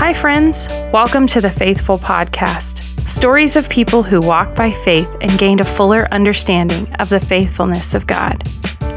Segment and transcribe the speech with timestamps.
[0.00, 0.66] Hi, friends.
[0.94, 5.64] Welcome to the Faithful Podcast stories of people who walked by faith and gained a
[5.64, 8.42] fuller understanding of the faithfulness of God.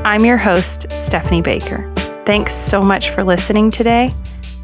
[0.05, 1.91] I'm your host, Stephanie Baker.
[2.25, 4.13] Thanks so much for listening today.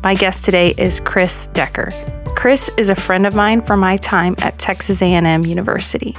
[0.02, 1.92] My guest today is Kris Decker.
[2.38, 6.18] Kris is a friend of mine from my time at Texas A&M University.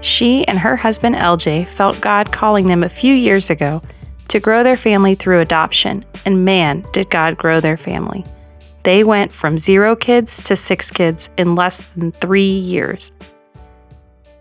[0.00, 3.82] She and her husband LJ felt God calling them a few years ago
[4.28, 8.24] to grow their family through adoption, and man, did God grow their family.
[8.82, 13.12] They went from zero kids to six kids in less than three years.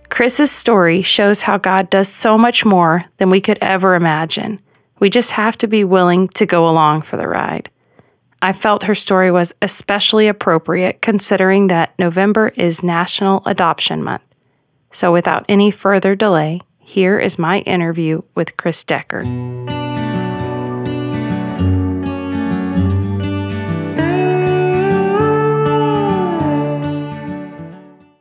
[0.10, 4.60] Kris's story shows how God does so much more than we could ever imagine.
[5.00, 7.70] We just have to be willing to go along for the ride.
[8.42, 14.24] I felt her story was especially appropriate considering that November is National Adoption Month.
[14.92, 19.24] So, without any further delay, here is my interview with Kris Decker.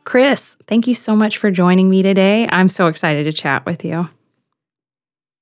[0.07, 2.47] Kris, thank you so much for joining me today.
[2.49, 4.07] I'm so excited to chat with you.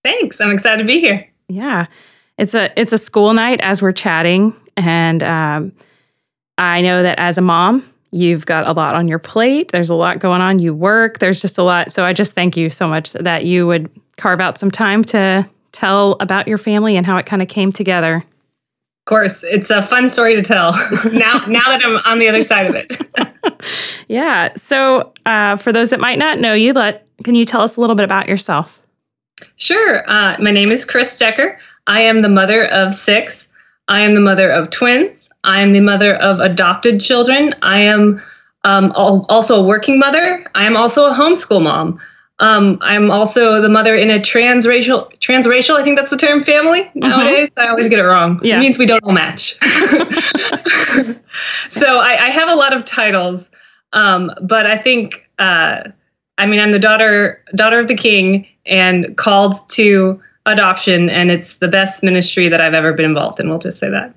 [0.04, 0.42] Thanks.
[0.42, 1.30] I'm excited to be here.
[1.48, 1.86] Yeah.
[2.40, 5.72] It's a it's a school night as we're chatting and um,
[6.58, 9.72] I know that as a mom, you've got a lot on your plate.
[9.72, 10.58] There's a lot going on.
[10.58, 11.20] You work.
[11.20, 11.94] There's just a lot.
[11.94, 15.48] So I just thank you so much that you would carve out some time to
[15.74, 18.16] tell about your family and how it kind of came together.
[18.16, 20.72] Of course, it's a fun story to tell.
[21.12, 22.98] now, now that I'm on the other side of it.
[24.08, 24.54] yeah.
[24.56, 27.82] So, uh, for those that might not know you, let can you tell us a
[27.82, 28.80] little bit about yourself?
[29.56, 30.04] Sure.
[30.10, 31.58] Uh, my name is Kris Decker.
[31.88, 33.48] I am the mother of six.
[33.88, 35.30] I am the mother of twins.
[35.44, 37.54] I am the mother of adopted children.
[37.62, 38.22] I am
[38.64, 40.46] um, also a working mother.
[40.56, 42.00] I am also a homeschool mom.
[42.40, 45.76] Um, I'm also the mother in a transracial transracial.
[45.76, 47.00] I think that's the term family uh-huh.
[47.00, 47.54] nowadays.
[47.58, 48.42] I always get it wrong.
[48.44, 48.58] Yeah.
[48.58, 49.54] It means we don't all match.
[51.70, 53.50] so I, I, have a lot of titles,
[53.94, 55.84] um, but I think uh,
[56.38, 61.56] I mean I'm the daughter daughter of the king and called to adoption, and it's
[61.58, 63.50] the best ministry that I've ever been involved in.
[63.50, 64.14] We'll just say that.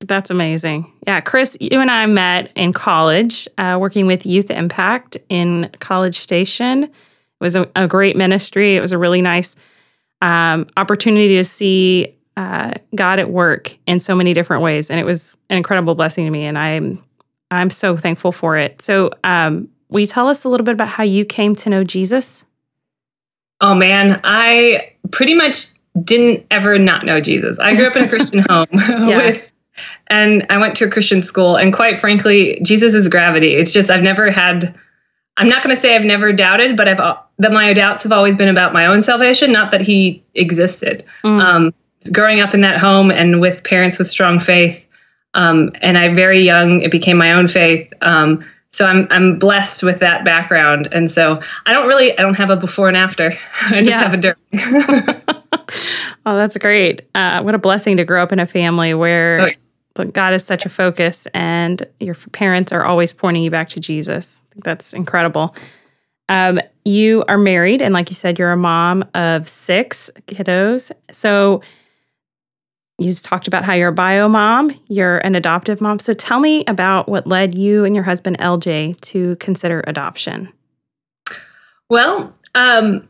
[0.00, 0.90] That's amazing.
[1.06, 6.20] Yeah, Kris, you and I met in college, uh, working with Youth Impact in College
[6.20, 6.90] Station.
[7.40, 8.76] It was a, a great ministry.
[8.76, 9.54] It was a really nice
[10.22, 15.04] um, opportunity to see uh, God at work in so many different ways, and it
[15.04, 16.44] was an incredible blessing to me.
[16.44, 17.02] And I'm
[17.50, 18.82] I'm so thankful for it.
[18.82, 21.84] So, um, will you tell us a little bit about how you came to know
[21.84, 22.44] Jesus?
[23.60, 25.66] Oh man, I pretty much
[26.02, 27.58] didn't ever not know Jesus.
[27.58, 29.16] I grew up in a Christian home yeah.
[29.16, 29.52] with
[30.08, 33.54] and I went to a Christian school and quite frankly, Jesus is gravity.
[33.54, 34.74] It's just I've never had
[35.36, 38.36] I'm not going to say I've never doubted, but I've that my doubts have always
[38.36, 41.04] been about my own salvation, not that he existed.
[41.24, 41.42] Mm.
[41.42, 41.74] Um,
[42.10, 44.86] growing up in that home and with parents with strong faith,
[45.34, 47.92] um, and I very young, it became my own faith.
[48.00, 52.36] Um, so I'm I'm blessed with that background, and so I don't really I don't
[52.36, 53.32] have a before and after.
[53.62, 54.00] I just yeah.
[54.00, 54.36] have a during.
[56.26, 57.02] oh, that's great!
[57.14, 59.50] Uh, what a blessing to grow up in a family where
[59.96, 63.80] oh, God is such a focus, and your parents are always pointing you back to
[63.80, 64.42] Jesus.
[64.64, 65.54] That's incredible.
[66.28, 70.90] Um, you are married, and like you said, you're a mom of six kiddos.
[71.12, 71.62] So
[72.98, 75.98] You've talked about how you're a bio mom, you're an adoptive mom.
[75.98, 80.50] So tell me about what led you and your husband LJ to consider adoption.
[81.90, 83.06] Well, um,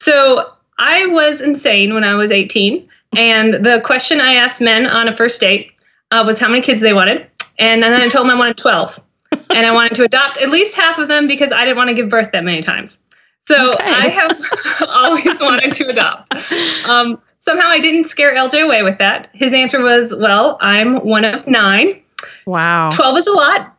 [0.00, 2.88] so I was insane when I was 18.
[3.16, 5.72] And the question I asked men on a first date
[6.12, 7.26] uh, was how many kids they wanted.
[7.58, 9.00] And then I told them I wanted 12.
[9.50, 11.94] And I wanted to adopt at least half of them because I didn't want to
[11.94, 12.98] give birth that many times.
[13.46, 13.84] So okay.
[13.84, 16.34] I have always wanted to adopt.
[16.86, 19.28] Um, Somehow I didn't scare LJ away with that.
[19.34, 22.00] His answer was, Well, I'm one of nine.
[22.46, 22.88] Wow.
[22.90, 23.76] 12 is a lot,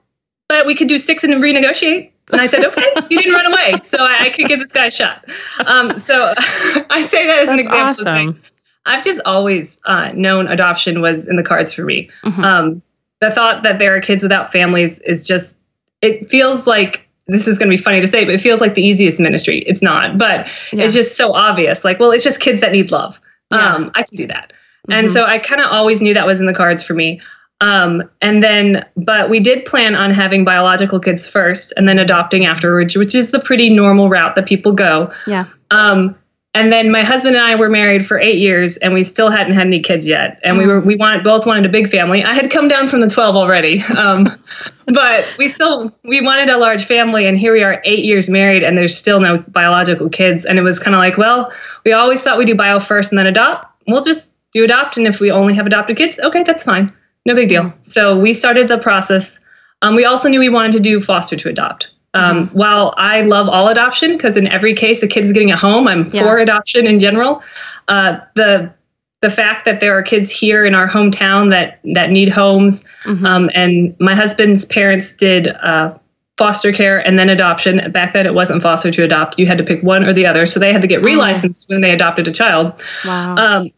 [0.48, 2.12] but we could do six and renegotiate.
[2.32, 4.86] And I said, okay, you didn't run away, so I, I, could give this guy
[4.86, 5.26] a shot.
[5.66, 8.08] Um, so I say that as That's an example.
[8.08, 8.42] Awesome.
[8.88, 12.10] I've just always uh, known adoption was in the cards for me.
[12.24, 12.44] Mm-hmm.
[12.44, 12.82] Um,
[13.26, 15.58] the thought that there are kids without families is just,
[16.02, 18.76] it feels like this is going to be funny to say, but it feels like
[18.76, 19.60] the easiest ministry.
[19.60, 20.84] It's not, but yeah.
[20.84, 21.84] it's just so obvious.
[21.84, 23.20] Like, well, it's just kids that need love
[23.52, 23.76] yeah.
[23.76, 24.52] um, I can do that.
[24.52, 24.94] Mm-hmm.
[24.94, 27.22] And so I kind of always knew that was in the cards for me.
[27.62, 32.46] Um, and then, but we did plan on having biological kids first and then adopting
[32.46, 35.12] afterwards, which is the pretty normal route that people go.
[35.26, 35.46] Yeah.
[35.72, 36.16] Um,
[36.56, 39.54] and then my husband and I were married for eight years, and we still hadn't
[39.54, 40.40] had any kids yet.
[40.42, 40.62] And mm.
[40.62, 42.24] we were we wanted both wanted a big family.
[42.24, 44.42] I had come down from the twelve already, um,
[44.88, 47.28] but we still we wanted a large family.
[47.28, 50.46] And here we are, eight years married, and there's still no biological kids.
[50.46, 51.52] And it was kind of like, well,
[51.84, 53.68] we always thought we'd do bio first and then adopt.
[53.88, 56.92] We'll just do adopt, and if we only have adopted kids, okay, that's fine,
[57.26, 57.64] no big deal.
[57.64, 57.74] Mm.
[57.86, 59.40] So we started the process
[59.82, 61.92] Um, we also knew we wanted to do foster to adopt.
[62.16, 62.58] Um, mm-hmm.
[62.58, 65.88] While I love all adoption, because in every case a kid is getting a home,
[65.88, 66.22] I'm yeah.
[66.22, 67.44] for adoption in general.
[67.88, 68.74] Uh, the
[69.22, 73.26] the fact that there are kids here in our hometown that that need homes, mm-hmm.
[73.26, 75.94] um, and my husband's parents did uh,
[76.38, 77.92] foster care and then adoption.
[77.92, 80.46] Back then, it wasn't foster to adopt; you had to pick one or the other.
[80.46, 81.06] So they had to get oh.
[81.06, 81.76] relicensed oh.
[81.76, 82.82] when they adopted a child.
[83.04, 83.36] Wow.
[83.36, 83.72] Um,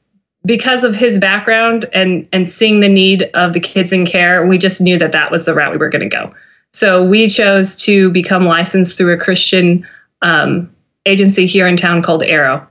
[0.45, 4.57] because of his background and and seeing the need of the kids in care, we
[4.57, 6.34] just knew that that was the route we were going to go.
[6.71, 9.87] So we chose to become licensed through a Christian
[10.21, 10.73] um,
[11.05, 12.67] agency here in town called Arrow.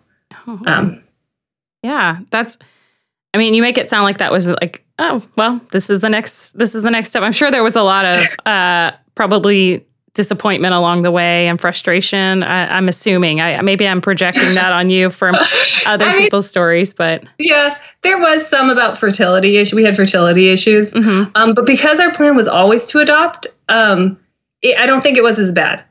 [0.46, 1.02] Oh, um,
[1.82, 2.58] yeah, that's.
[3.34, 6.08] I mean, you make it sound like that was like, oh, well, this is the
[6.08, 6.56] next.
[6.56, 7.22] This is the next step.
[7.22, 9.86] I'm sure there was a lot of uh, probably
[10.16, 12.42] disappointment along the way and frustration.
[12.42, 13.40] I, am assuming.
[13.40, 15.36] I maybe I'm projecting that on you from
[15.86, 19.74] other I people's mean, stories, but yeah, there was some about fertility issues.
[19.74, 21.30] We had fertility issues, mm-hmm.
[21.36, 24.18] um, but because our plan was always to adopt, um,
[24.62, 25.84] it, I don't think it was as bad.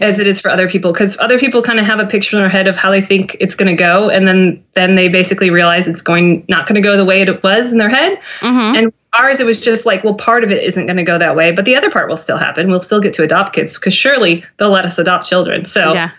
[0.00, 2.42] As it is for other people, because other people kind of have a picture in
[2.42, 5.50] their head of how they think it's going to go, and then then they basically
[5.50, 8.18] realize it's going not going to go the way it was in their head.
[8.40, 8.76] Mm-hmm.
[8.76, 11.36] And ours, it was just like, well, part of it isn't going to go that
[11.36, 12.68] way, but the other part will still happen.
[12.70, 15.64] We'll still get to adopt kids because surely they'll let us adopt children.
[15.64, 16.10] So, yeah.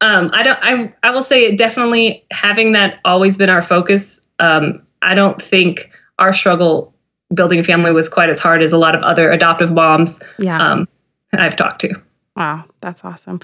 [0.00, 0.58] um, I don't.
[0.62, 4.20] I I will say it definitely having that always been our focus.
[4.38, 6.94] Um, I don't think our struggle
[7.34, 10.20] building a family was quite as hard as a lot of other adoptive moms.
[10.38, 10.58] Yeah.
[10.58, 10.88] Um,
[11.32, 11.94] I've talked to.
[12.36, 13.40] Wow, that's awesome.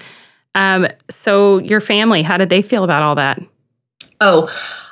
[0.55, 3.41] Um, so your family, how did they feel about all that?
[4.21, 4.49] Oh,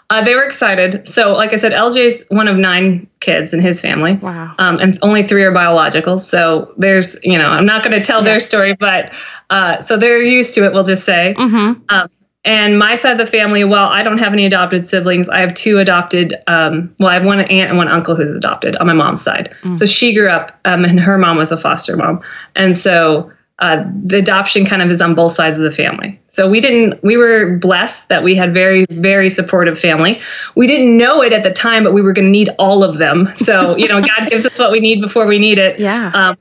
[0.09, 1.06] uh, they were excited.
[1.07, 4.13] So, like I said, LJ's one of nine kids in his family.
[4.13, 4.56] Wow.
[4.57, 6.18] Um, and only three are biological.
[6.18, 8.25] So there's, you know, I'm not going to tell yeah.
[8.25, 9.13] their story, but
[9.50, 10.71] uh, so they're used to it.
[10.71, 11.36] We'll just say.
[11.38, 11.81] Mm-hmm.
[11.89, 12.09] Um,
[12.45, 15.27] and my side of the family, well, I don't have any adopted siblings.
[15.27, 16.33] I have two adopted.
[16.48, 19.54] Um, well, I have one aunt and one uncle who's adopted on my mom's side.
[19.63, 19.77] Mm.
[19.77, 22.21] So she grew up, um, and her mom was a foster mom,
[22.56, 26.19] and so uh, the adoption kind of is on both sides of the family.
[26.27, 30.21] So we didn't, we were blessed that we had very, very supportive family.
[30.56, 32.98] We didn't know it at the time, but we were going to need all of
[32.98, 33.27] them.
[33.48, 35.80] So, you know, God gives us what we need before we need it.
[35.80, 36.12] Yeah.
[36.13, 36.38] Um,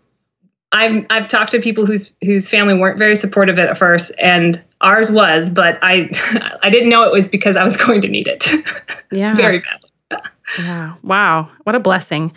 [0.72, 5.08] I've, I've talked to people whose, whose family weren't very supportive at first and ours
[5.08, 6.10] was, but I,
[6.64, 8.50] I didn't know it was because I was going to need it.
[9.12, 9.36] Yeah.
[9.36, 10.30] very badly.
[10.58, 10.94] yeah.
[11.04, 11.48] Wow.
[11.62, 12.32] What a blessing.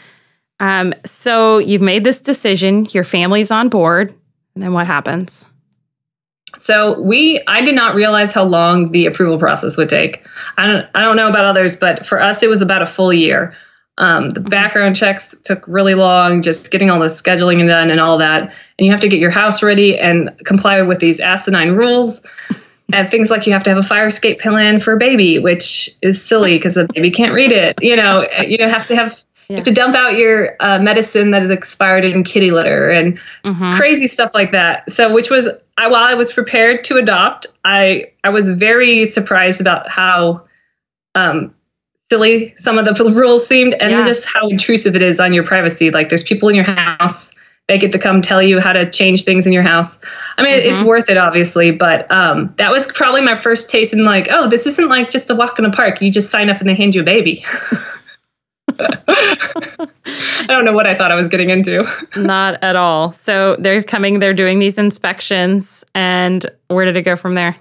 [0.60, 4.14] Um, so you've made this decision, your family's on board
[4.56, 5.46] and then what happens?
[6.58, 10.26] So we I did not realize how long the approval process would take.
[10.58, 13.14] I don't I don't know about others, but for us it was about a full
[13.14, 13.54] year.
[14.00, 18.18] Um, the background checks took really long, just getting all the scheduling done and all
[18.18, 18.44] that.
[18.44, 22.22] And you have to get your house ready and comply with these asinine rules.
[22.92, 25.96] And things like you have to have a fire escape plan for a baby, which
[26.02, 27.76] is silly because a baby can't read it.
[27.82, 29.16] You know, you have to have
[29.50, 33.18] you have to dump out your uh, medicine that is expired in kitty litter and
[33.44, 33.74] mm-hmm.
[33.74, 34.90] crazy stuff like that.
[34.92, 35.50] So, which was
[35.80, 40.46] I, while I was prepared to adopt, I I was very surprised about how
[41.16, 41.54] um,
[42.12, 44.04] silly some of the rules seemed, and yeah.
[44.04, 45.90] just how intrusive it is on your privacy.
[45.90, 47.32] Like, there's people in your house;
[47.68, 49.98] they get to come tell you how to change things in your house.
[50.38, 50.70] I mean, mm-hmm.
[50.70, 54.48] it's worth it, obviously, but um, that was probably my first taste in like, oh,
[54.48, 56.04] this isn't like just a walk in the park.
[56.04, 57.44] You just sign up and they hand you a baby.
[58.80, 61.88] I don't know what I thought I was getting into.
[62.16, 63.14] Not at all.
[63.14, 67.56] So they're coming, they're doing these inspections, and where did it go from there?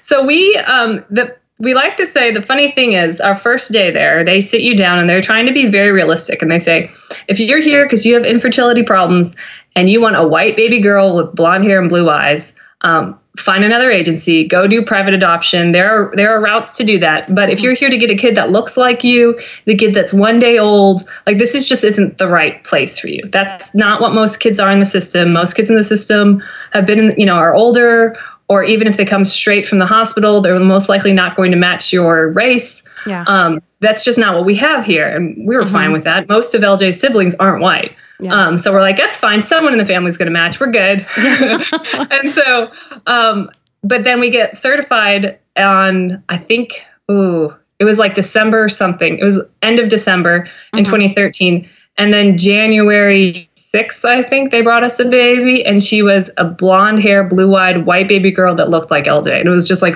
[0.00, 3.90] So we, um, the we like to say the funny thing is our first day
[3.90, 6.90] there they sit you down and they're trying to be very realistic and they say
[7.28, 9.34] if you're here because you have infertility problems
[9.76, 12.52] and you want a white baby girl with blonde hair and blue eyes
[12.82, 15.72] um, find another agency, go do private adoption.
[15.72, 17.34] There are there are routes to do that.
[17.34, 20.12] But if you're here to get a kid that looks like you, the kid that's
[20.12, 23.22] one day old, like this is just isn't the right place for you.
[23.28, 25.32] That's not what most kids are in the system.
[25.32, 26.42] Most kids in the system
[26.72, 28.16] have been, in, you know, are older,
[28.48, 31.56] or even if they come straight from the hospital, they're most likely not going to
[31.56, 32.82] match your race.
[33.06, 33.24] Yeah.
[33.26, 35.08] Um, that's just not what we have here.
[35.08, 35.72] And we were mm-hmm.
[35.72, 36.28] fine with that.
[36.28, 37.94] Most of LJ's siblings aren't white.
[38.20, 38.32] Yeah.
[38.32, 39.42] Um, so we're like, that's fine.
[39.42, 40.58] Someone in the family is going to match.
[40.58, 41.06] We're good.
[41.16, 42.70] and so,
[43.06, 43.50] um,
[43.82, 49.18] but then we get certified on, I think, ooh, it was like December something.
[49.18, 50.78] It was end of December mm-hmm.
[50.78, 51.68] in 2013.
[51.98, 55.64] And then January 6th, I think they brought us a baby.
[55.64, 59.38] And she was a blonde hair, blue eyed, white baby girl that looked like LJ.
[59.38, 59.94] And it was just like,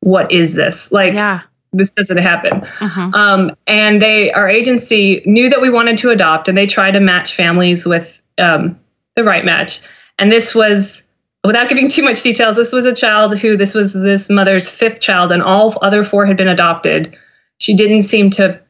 [0.00, 0.92] what is this?
[0.92, 1.42] Like, yeah
[1.76, 2.62] this doesn't happen.
[2.80, 3.10] Uh-huh.
[3.14, 7.00] Um, and they, our agency knew that we wanted to adopt, and they tried to
[7.00, 8.78] match families with um,
[9.14, 9.80] the right match.
[10.18, 11.02] And this was,
[11.44, 15.00] without giving too much details, this was a child who this was this mother's fifth
[15.00, 17.16] child, and all other four had been adopted.
[17.58, 18.60] She didn't seem to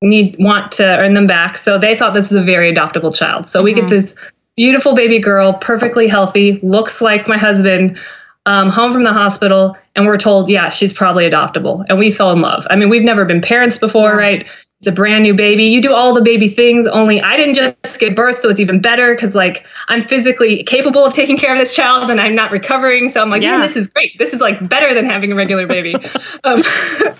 [0.00, 3.46] need want to earn them back, so they thought this was a very adoptable child.
[3.46, 3.64] So uh-huh.
[3.64, 3.94] we get mm-hmm.
[3.94, 4.16] this
[4.56, 7.96] beautiful baby girl, perfectly healthy, looks like my husband,
[8.48, 11.84] um, home from the hospital, and we're told, yeah, she's probably adoptable.
[11.90, 12.66] And we fell in love.
[12.70, 14.48] I mean, we've never been parents before, right?
[14.78, 15.64] It's a brand new baby.
[15.64, 18.80] You do all the baby things, only I didn't just give birth, so it's even
[18.80, 22.50] better because like I'm physically capable of taking care of this child and I'm not
[22.50, 23.10] recovering.
[23.10, 24.16] So I'm like, yeah, this is great.
[24.18, 25.94] This is like better than having a regular baby.
[26.44, 26.62] um,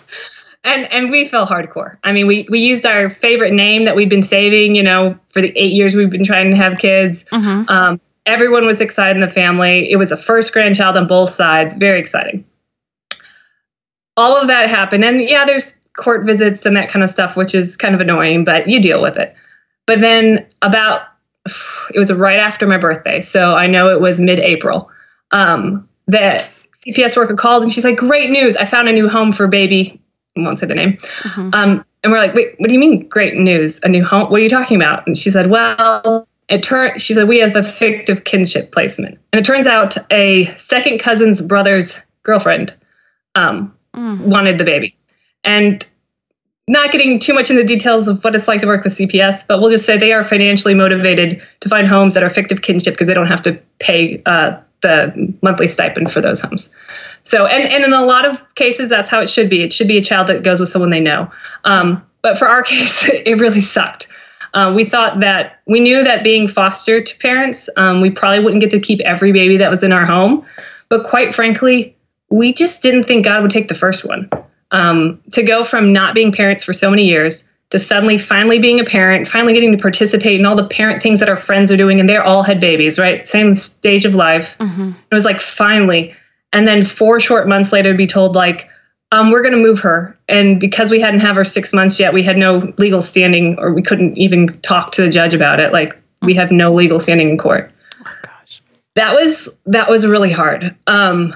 [0.64, 1.98] and and we fell hardcore.
[2.04, 5.42] I mean, we we used our favorite name that we've been saving, you know, for
[5.42, 7.24] the eight years we've been trying to have kids.
[7.32, 7.68] Mm-hmm.
[7.68, 9.90] Um, everyone was excited in the family.
[9.90, 11.74] It was a first grandchild on both sides.
[11.74, 12.44] Very exciting.
[14.16, 17.54] All of that happened, and yeah, there's court visits and that kind of stuff, which
[17.54, 19.34] is kind of annoying, but you deal with it.
[19.86, 21.02] But then about
[21.94, 24.90] it was right after my birthday, so I know it was mid-April.
[25.30, 26.48] Um, that
[26.86, 28.56] CPS worker called and she's like, "Great news!
[28.56, 30.00] I found a new home for baby
[30.44, 30.92] won't say the name.
[31.22, 31.50] Mm-hmm.
[31.52, 33.80] Um, and we're like, wait, what do you mean great news?
[33.82, 34.30] A new home?
[34.30, 35.06] What are you talking about?
[35.06, 39.18] And she said, well, it turned, she said, we have a fictive kinship placement.
[39.32, 42.74] And it turns out a second cousin's brother's girlfriend
[43.34, 44.18] um, mm.
[44.26, 44.96] wanted the baby.
[45.44, 45.86] And
[46.68, 49.46] not getting too much into the details of what it's like to work with CPS,
[49.46, 52.94] but we'll just say they are financially motivated to find homes that are fictive kinship
[52.94, 56.68] because they don't have to pay uh, the monthly stipend for those homes.
[57.22, 59.62] So, and, and in a lot of cases, that's how it should be.
[59.62, 61.30] It should be a child that goes with someone they know.
[61.64, 64.06] Um, but for our case, it really sucked.
[64.54, 68.60] Uh, we thought that we knew that being foster to parents, um, we probably wouldn't
[68.60, 70.44] get to keep every baby that was in our home.
[70.88, 71.94] But quite frankly,
[72.30, 74.28] we just didn't think God would take the first one.
[74.70, 78.80] Um, to go from not being parents for so many years to suddenly finally being
[78.80, 81.76] a parent, finally getting to participate in all the parent things that our friends are
[81.76, 83.26] doing, and they all had babies, right?
[83.26, 84.56] Same stage of life.
[84.58, 84.92] Mm-hmm.
[85.10, 86.14] It was like finally
[86.52, 88.68] and then four short months later to be told like
[89.12, 90.16] um, we're going to move her.
[90.28, 93.72] And because we hadn't have her six months yet we had no legal standing or
[93.72, 95.72] we couldn't even talk to the judge about it.
[95.72, 97.72] Like we have no legal standing in court.
[98.04, 98.62] Oh, gosh.
[98.94, 100.74] that was that was really hard.
[100.86, 101.34] Um,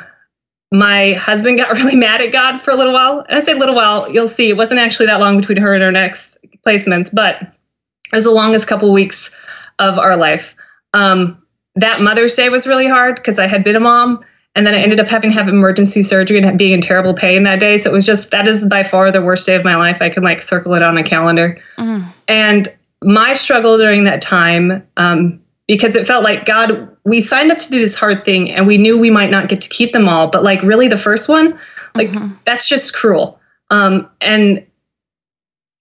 [0.71, 3.25] my husband got really mad at god for a little while.
[3.29, 4.49] And i say little while you'll see.
[4.49, 8.31] It wasn't actually that long between her and her next placements but it was the
[8.31, 9.31] longest couple weeks
[9.79, 10.55] of our life.
[10.93, 11.43] Um,
[11.75, 14.23] that mother's day was really hard because i had been a mom
[14.55, 17.43] and then I ended up having to have emergency surgery and being in terrible pain
[17.45, 17.79] that day.
[17.79, 20.03] So it was just that is by far the worst day of my life.
[20.03, 21.59] I can like circle it on a calendar.
[21.79, 22.13] Mm.
[22.29, 22.69] And
[23.03, 27.71] my struggle during that time, um, because it felt like God, we signed up to
[27.71, 30.29] do this hard thing and we knew we might not get to keep them all,
[30.29, 31.59] but like really the first one,
[31.95, 32.35] like mm-hmm.
[32.45, 33.41] that's just cruel.
[33.71, 34.67] Um, and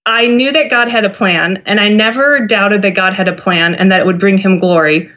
[0.06, 3.34] I knew that God had a plan, and I never doubted that God had a
[3.34, 5.08] plan and that it would bring him glory.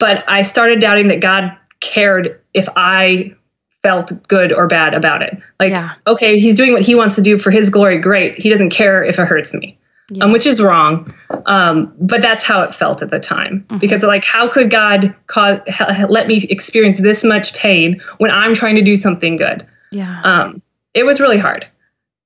[0.00, 3.34] But I started doubting that God cared if I
[3.82, 5.36] felt good or bad about it.
[5.60, 5.94] Like, yeah.
[6.06, 7.98] okay, he's doing what he wants to do for his glory.
[7.98, 8.38] Great.
[8.38, 9.76] He doesn't care if it hurts me,
[10.08, 10.24] yeah.
[10.24, 11.12] um, which is wrong.
[11.46, 13.66] Um, but that's how it felt at the time.
[13.68, 13.78] Mm-hmm.
[13.78, 15.58] Because, like, how could God cause,
[16.08, 19.66] let me experience this much pain when I'm trying to do something good?
[19.90, 20.22] Yeah.
[20.22, 20.62] Um,
[20.94, 21.66] it was really hard.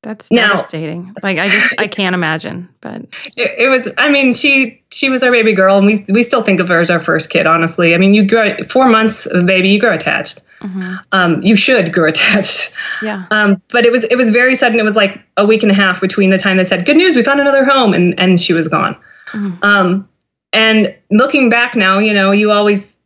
[0.02, 1.14] That's devastating.
[1.22, 2.68] Like I just I can't imagine.
[2.80, 3.02] But
[3.36, 3.90] it, it, was.
[3.98, 6.78] I mean, she she was our baby girl, and we we still think of her
[6.78, 7.46] as our first kid.
[7.46, 10.40] Honestly, I mean, you grow four months of baby, you grow attached.
[10.60, 10.94] Mm-hmm.
[11.12, 12.72] Um, you should grow attached.
[13.02, 13.26] Yeah.
[13.30, 14.78] Um, but it was it was very sudden.
[14.78, 17.16] It was like a week and a half between the time they said, "Good news,
[17.16, 18.94] we found another home," and and she was gone.
[19.32, 19.64] Mm-hmm.
[19.64, 20.08] Um,
[20.52, 22.96] and looking back now, you know, you always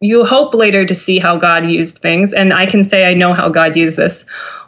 [0.00, 3.34] you hope later to see how God used things, and I can say I know
[3.34, 4.24] how God used this.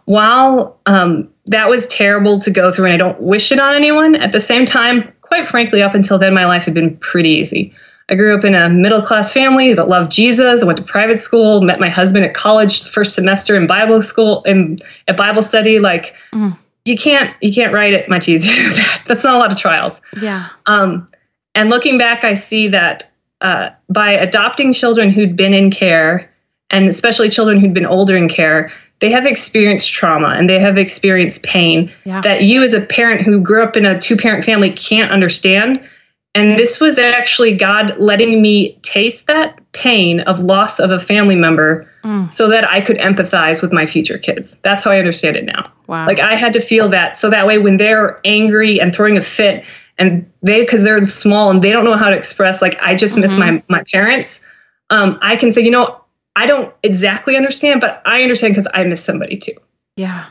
[0.06, 4.16] While um, that was terrible to go through and I don't wish it on anyone.
[4.16, 7.72] At the same time, quite frankly, up until then, my life had been pretty easy.
[8.10, 10.62] I grew up in a middle class family that loved Jesus.
[10.62, 14.42] I went to private school, met my husband at college first semester in Bible school
[14.42, 15.78] in at Bible study.
[15.78, 16.56] Like mm.
[16.84, 19.02] you can't you can't write it much easier than that.
[19.06, 20.02] That's not a lot of trials.
[20.20, 20.48] Yeah.
[20.66, 21.06] Um,
[21.54, 26.30] and looking back, I see that uh, by adopting children who'd been in care,
[26.70, 28.70] and especially children who'd been older in care,
[29.04, 32.22] they have experienced trauma and they have experienced pain yeah.
[32.22, 35.78] that you as a parent who grew up in a two parent family can't understand
[36.34, 41.36] and this was actually god letting me taste that pain of loss of a family
[41.36, 42.32] member mm.
[42.32, 45.62] so that i could empathize with my future kids that's how i understand it now
[45.86, 46.06] wow.
[46.06, 49.20] like i had to feel that so that way when they're angry and throwing a
[49.20, 49.66] fit
[49.98, 53.12] and they because they're small and they don't know how to express like i just
[53.12, 53.20] mm-hmm.
[53.20, 54.40] miss my my parents
[54.88, 56.00] um, i can say you know
[56.36, 59.54] I don't exactly understand, but I understand because I miss somebody too.
[59.96, 60.26] Yeah.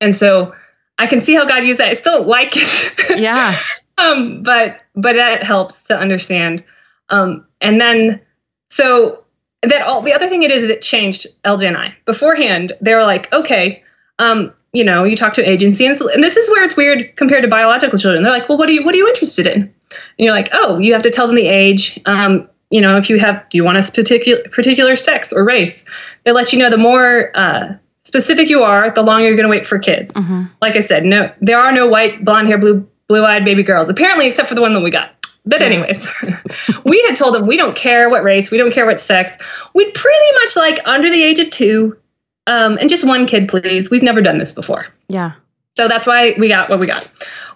[0.00, 0.54] And so
[0.98, 1.88] I can see how God used that.
[1.88, 2.92] I still like it.
[3.18, 3.56] Yeah.
[3.98, 6.62] um, but but that helps to understand.
[7.08, 8.20] Um, and then
[8.68, 9.24] so
[9.62, 11.96] that all the other thing it is is it changed LJ and I.
[12.04, 13.82] Beforehand, they were like, okay,
[14.18, 16.76] um, you know, you talk to an agency, and, so, and this is where it's
[16.76, 18.22] weird compared to biological children.
[18.22, 19.62] They're like, well, what are you what are you interested in?
[19.62, 19.72] And
[20.18, 21.98] you're like, oh, you have to tell them the age.
[22.04, 25.84] Um, you know, if you have, do you want a particular particular sex or race?
[26.24, 29.50] They let you know the more uh, specific you are, the longer you're going to
[29.50, 30.14] wait for kids.
[30.14, 30.44] Mm-hmm.
[30.60, 33.88] Like I said, no, there are no white, blonde hair, blue blue eyed baby girls.
[33.88, 35.12] Apparently, except for the one that we got.
[35.44, 36.08] But anyways,
[36.84, 39.36] we had told them we don't care what race, we don't care what sex.
[39.74, 41.96] We'd pretty much like under the age of two,
[42.48, 43.90] um, and just one kid, please.
[43.90, 44.86] We've never done this before.
[45.08, 45.32] Yeah.
[45.76, 47.08] So that's why we got what we got.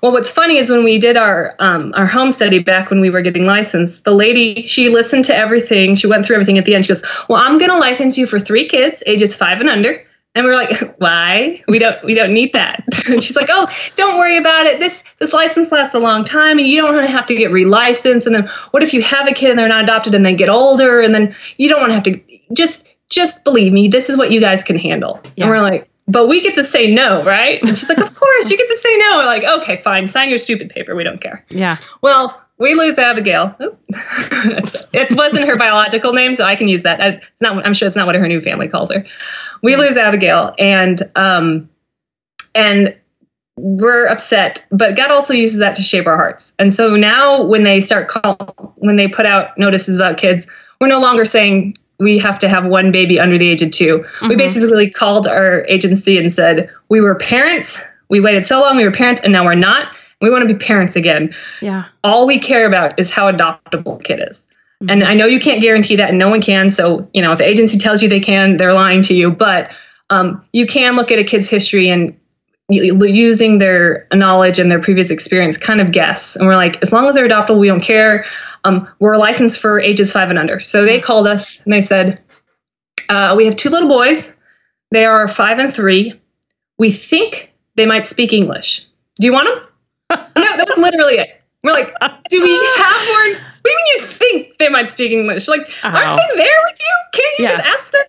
[0.02, 3.11] Well, what's funny is when we did our um, our home study back when we
[3.11, 5.95] were getting licensed, the lady she listened to everything.
[5.95, 6.85] She went through everything at the end.
[6.85, 10.04] She goes, "Well, I'm going to license you for three kids, ages five and under."
[10.35, 11.62] And we are like, why?
[11.69, 12.85] We don't we don't need that.
[13.09, 14.78] and she's like, oh, don't worry about it.
[14.78, 17.50] This this license lasts a long time and you don't want to have to get
[17.50, 18.26] relicensed.
[18.26, 20.49] And then what if you have a kid and they're not adopted and they get
[20.49, 24.16] older and then you don't want to have to just just believe me, this is
[24.16, 25.21] what you guys can handle.
[25.35, 25.45] Yeah.
[25.45, 27.62] And we're like, but we get to say no, right?
[27.62, 29.19] And she's like, of course, you get to say no.
[29.19, 30.97] We're like, okay, fine, sign your stupid paper.
[30.97, 31.45] We don't care.
[31.50, 31.79] Yeah.
[32.02, 33.55] Well, we lose Abigail.
[34.93, 37.00] it wasn't her biological name, so I can use that.
[37.00, 37.64] It's not.
[37.64, 39.07] I'm sure it's not what her new family calls her.
[39.62, 41.71] We lose Abigail, and um,
[42.55, 42.95] and
[43.57, 44.67] we're upset.
[44.71, 46.52] But God also uses that to shape our hearts.
[46.59, 48.35] And so now, when they start call,
[48.76, 50.47] when they put out notices about kids,
[50.81, 53.99] we're no longer saying we have to have one baby under the age of 2
[53.99, 54.28] mm-hmm.
[54.28, 57.78] We basically called our agency and said we were parents.
[58.09, 58.76] We waited so long.
[58.76, 61.35] We were parents, and now we're not we want to be parents again.
[61.61, 61.85] Yeah.
[62.04, 64.47] All we care about is how adoptable a kid is.
[64.83, 64.90] Mm-hmm.
[64.90, 66.71] And I know you can't guarantee that, and no one can.
[66.71, 69.30] So, you know, if the agency tells you they can, they're lying to you.
[69.30, 69.73] But
[70.11, 72.19] um, you can look at a kid's history and
[72.71, 76.37] using their knowledge and their previous experience kind of guess.
[76.37, 78.25] And we're like, as long as they're adoptable, we don't care.
[78.65, 80.61] Um, we're licensed for ages five and under.
[80.61, 82.21] So they called us and they said,
[83.09, 84.33] uh, We have two little boys.
[84.91, 86.19] They are five and three.
[86.79, 88.87] We think they might speak English.
[89.17, 89.67] Do you want them?
[90.37, 91.41] no that was literally it.
[91.62, 91.95] We're like,
[92.31, 93.43] do we have more?
[93.61, 95.47] What do you mean you think they might speak English?
[95.47, 96.97] Like, aren't they there with you?
[97.13, 97.52] Can't you yeah.
[97.52, 98.02] just ask them?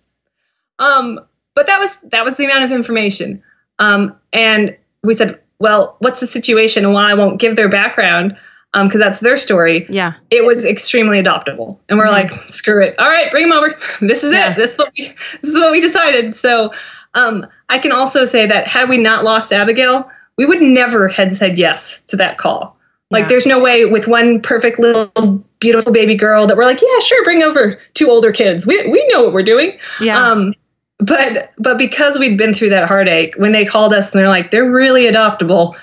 [0.78, 1.20] Um,
[1.54, 3.42] but that was that was the amount of information.
[3.82, 6.84] Um, and we said, well, what's the situation?
[6.84, 8.36] And while I won't give their background,
[8.72, 9.86] because um, that's their story.
[9.90, 12.32] Yeah, it was extremely adoptable, and we're mm-hmm.
[12.32, 12.98] like, screw it.
[12.98, 13.76] All right, bring them over.
[14.00, 14.52] This is yeah.
[14.52, 14.56] it.
[14.56, 16.34] This is what we this is what we decided.
[16.34, 16.72] So,
[17.14, 21.36] um, I can also say that had we not lost Abigail, we would never had
[21.36, 22.76] said yes to that call.
[23.10, 23.28] Like, yeah.
[23.28, 27.22] there's no way with one perfect little beautiful baby girl that we're like, yeah, sure,
[27.24, 28.66] bring over two older kids.
[28.66, 29.78] We we know what we're doing.
[30.00, 30.18] Yeah.
[30.18, 30.54] Um,
[31.02, 34.50] but but because we'd been through that heartache, when they called us and they're like,
[34.50, 35.76] they're really adoptable.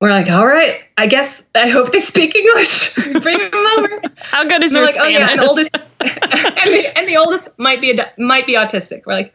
[0.00, 2.94] We're like, all right, I guess I hope they speak English.
[3.22, 4.02] Bring them over.
[4.16, 5.16] How good is your like, Spanish?
[5.16, 9.02] Oh yeah, and the oldest, and, the, and the oldest might be might be autistic.
[9.06, 9.34] We're like,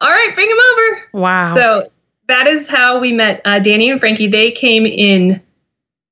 [0.00, 1.08] all right, bring them over.
[1.12, 1.54] Wow.
[1.54, 1.90] So
[2.26, 4.26] that is how we met uh, Danny and Frankie.
[4.26, 5.40] They came in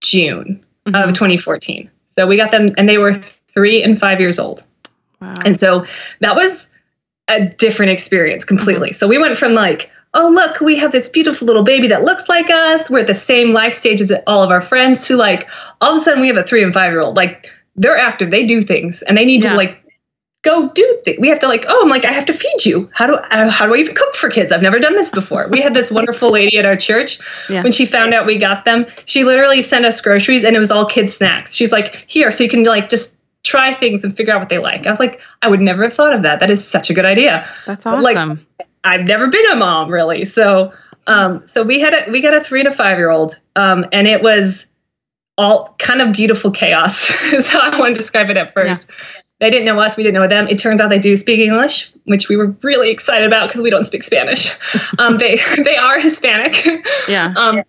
[0.00, 0.94] June mm-hmm.
[0.94, 1.90] of 2014.
[2.06, 4.64] So we got them, and they were three and five years old.
[5.20, 5.34] Wow.
[5.44, 5.84] And so
[6.20, 6.68] that was
[7.28, 8.90] a different experience completely.
[8.90, 8.96] Mm-hmm.
[8.96, 12.28] So we went from like, oh, look, we have this beautiful little baby that looks
[12.28, 12.90] like us.
[12.90, 15.48] We're at the same life stage as all of our friends, to like,
[15.80, 17.16] all of a sudden we have a three and five year old.
[17.16, 19.52] Like, they're active, they do things, and they need yeah.
[19.52, 19.78] to like
[20.42, 21.18] go do things.
[21.20, 22.90] We have to like, oh, I'm like, I have to feed you.
[22.92, 24.50] How do I, how do I even cook for kids?
[24.50, 25.48] I've never done this before.
[25.48, 27.18] We had this wonderful lady at our church.
[27.48, 27.62] Yeah.
[27.62, 30.70] When she found out we got them, she literally sent us groceries and it was
[30.70, 31.54] all kids snacks.
[31.54, 33.11] She's like, here, so you can like just
[33.44, 34.86] try things and figure out what they like.
[34.86, 36.40] I was like, I would never have thought of that.
[36.40, 37.46] That is such a good idea.
[37.66, 38.02] That's awesome.
[38.02, 38.38] Like,
[38.84, 40.24] I've never been a mom really.
[40.24, 40.72] So,
[41.06, 44.06] um, so we had a, we got a three to five year old, um, and
[44.06, 44.66] it was
[45.38, 48.88] all kind of beautiful chaos is how I want to describe it at first.
[48.88, 48.96] Yeah.
[49.40, 49.96] They didn't know us.
[49.96, 50.46] We didn't know them.
[50.46, 53.70] It turns out they do speak English, which we were really excited about because we
[53.70, 54.54] don't speak Spanish.
[54.98, 56.64] Um, they they are Hispanic.
[57.08, 57.32] Yeah.
[57.36, 57.62] Um,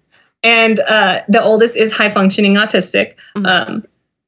[0.43, 3.15] and uh, the oldest is high functioning autistic.
[3.35, 3.85] Mm-hmm.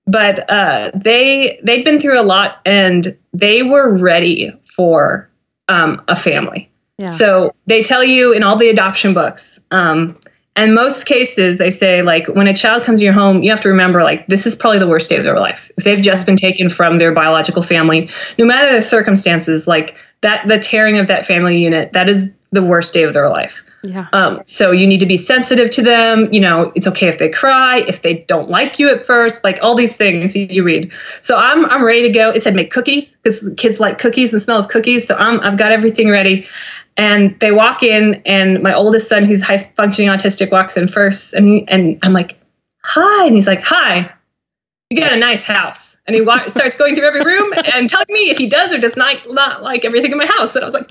[0.07, 5.29] But uh, they they'd been through a lot and they were ready for
[5.67, 6.69] um, a family.
[6.97, 7.09] Yeah.
[7.09, 10.17] So they tell you in all the adoption books, um,
[10.55, 13.59] and most cases, they say, like, when a child comes to your home, you have
[13.61, 15.69] to remember, like, this is probably the worst day of their life.
[15.77, 20.47] If they've just been taken from their biological family, no matter the circumstances, like, that,
[20.47, 23.61] the tearing of that family unit, that is the worst day of their life.
[23.85, 24.07] Yeah.
[24.13, 26.31] Um, so you need to be sensitive to them.
[26.33, 29.59] You know, it's okay if they cry, if they don't like you at first, like
[29.61, 30.91] all these things you read.
[31.21, 32.29] So I'm I'm ready to go.
[32.31, 35.07] It said make cookies because kids like cookies and smell of cookies.
[35.07, 36.47] So I'm I've got everything ready.
[36.97, 41.33] And they walk in, and my oldest son, who's high functioning autistic, walks in first,
[41.33, 42.39] and he, and I'm like,
[42.83, 44.09] "Hi," and he's like, "Hi,
[44.89, 48.05] you got a nice house." And he wa- starts going through every room and telling
[48.09, 50.55] me if he does or does not not like everything in my house.
[50.55, 50.89] And I was like,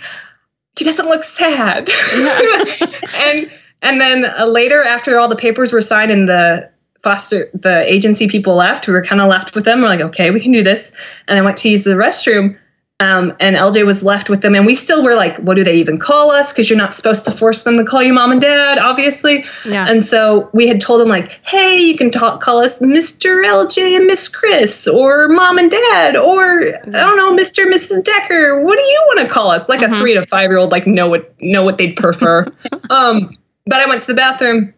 [0.76, 2.64] "He doesn't look sad." Yeah.
[3.14, 3.50] and
[3.82, 6.70] and then uh, later, after all the papers were signed and the
[7.04, 8.88] foster the agency people left.
[8.88, 9.82] We were kind of left with them.
[9.82, 10.90] We're like, okay, we can do this.
[11.28, 12.58] And I went to use the restroom.
[13.00, 15.74] Um, and LJ was left with them, and we still were like, "What do they
[15.74, 18.40] even call us?" Because you're not supposed to force them to call you mom and
[18.40, 19.44] dad, obviously.
[19.64, 19.86] Yeah.
[19.88, 23.44] And so we had told them like, "Hey, you can talk, call us Mr.
[23.44, 27.64] LJ and Miss Kris, or mom and dad, or I don't know, Mr.
[27.64, 28.04] and Mrs.
[28.04, 28.62] Decker.
[28.62, 29.92] What do you want to call us?" Like mm-hmm.
[29.92, 32.46] a three to five year old, like know what know what they'd prefer.
[32.90, 33.28] um,
[33.66, 34.72] but I went to the bathroom,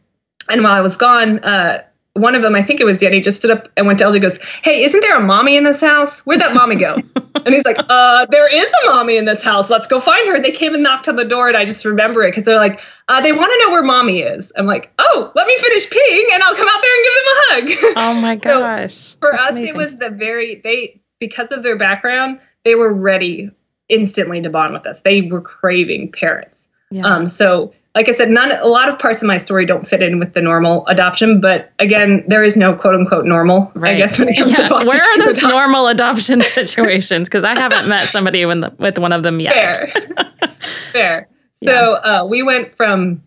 [0.48, 1.82] and while I was gone, uh,
[2.16, 4.20] one of them, I think it was Danny, just stood up and went to LJ
[4.22, 6.20] goes, Hey, isn't there a mommy in this house?
[6.20, 6.94] Where'd that mommy go?
[7.44, 9.70] and he's like, Uh, there is a mommy in this house.
[9.70, 10.40] Let's go find her.
[10.40, 12.80] They came and knocked on the door, and I just remember it because they're like,
[13.08, 14.52] uh, They want to know where mommy is.
[14.56, 17.26] I'm like, Oh, let me finish peeing and I'll come out there and give them
[17.26, 17.94] a hug.
[17.96, 18.94] Oh my gosh.
[18.94, 19.68] so for That's us, amazing.
[19.68, 23.50] it was the very, they, because of their background, they were ready
[23.88, 25.00] instantly to bond with us.
[25.00, 26.68] They were craving parents.
[26.90, 27.06] Yeah.
[27.06, 30.02] Um, so like I said, none a lot of parts of my story don't fit
[30.02, 33.72] in with the normal adoption, but again, there is no quote unquote normal.
[33.74, 33.94] Right.
[33.94, 34.64] I guess when it comes yeah.
[34.64, 35.48] to foster where are those adoption.
[35.48, 37.26] normal adoption situations?
[37.26, 39.54] Because I haven't met somebody with, with one of them yet.
[39.54, 39.92] Fair,
[40.92, 41.28] fair.
[41.60, 41.70] Yeah.
[41.70, 43.22] So uh, we went from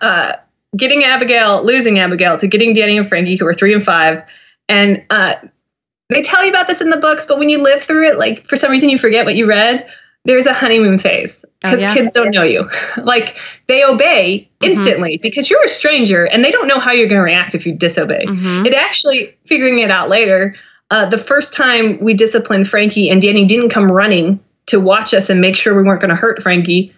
[0.00, 0.34] uh,
[0.76, 4.22] getting Abigail, losing Abigail, to getting Danny and Frankie, who were three and five,
[4.68, 5.34] and uh,
[6.10, 8.46] they tell you about this in the books, but when you live through it, like
[8.46, 9.84] for some reason you forget what you read
[10.26, 11.94] there's a honeymoon phase because oh, yeah?
[11.94, 12.68] kids don't know you.
[13.02, 14.72] like they obey mm-hmm.
[14.72, 15.22] instantly mm-hmm.
[15.22, 17.74] because you're a stranger and they don't know how you're going to react if you
[17.74, 18.24] disobey.
[18.26, 18.66] Mm-hmm.
[18.66, 20.56] It actually, figuring it out later,
[20.90, 25.30] uh, the first time we disciplined Frankie and Danny didn't come running to watch us
[25.30, 26.92] and make sure we weren't going to hurt Frankie,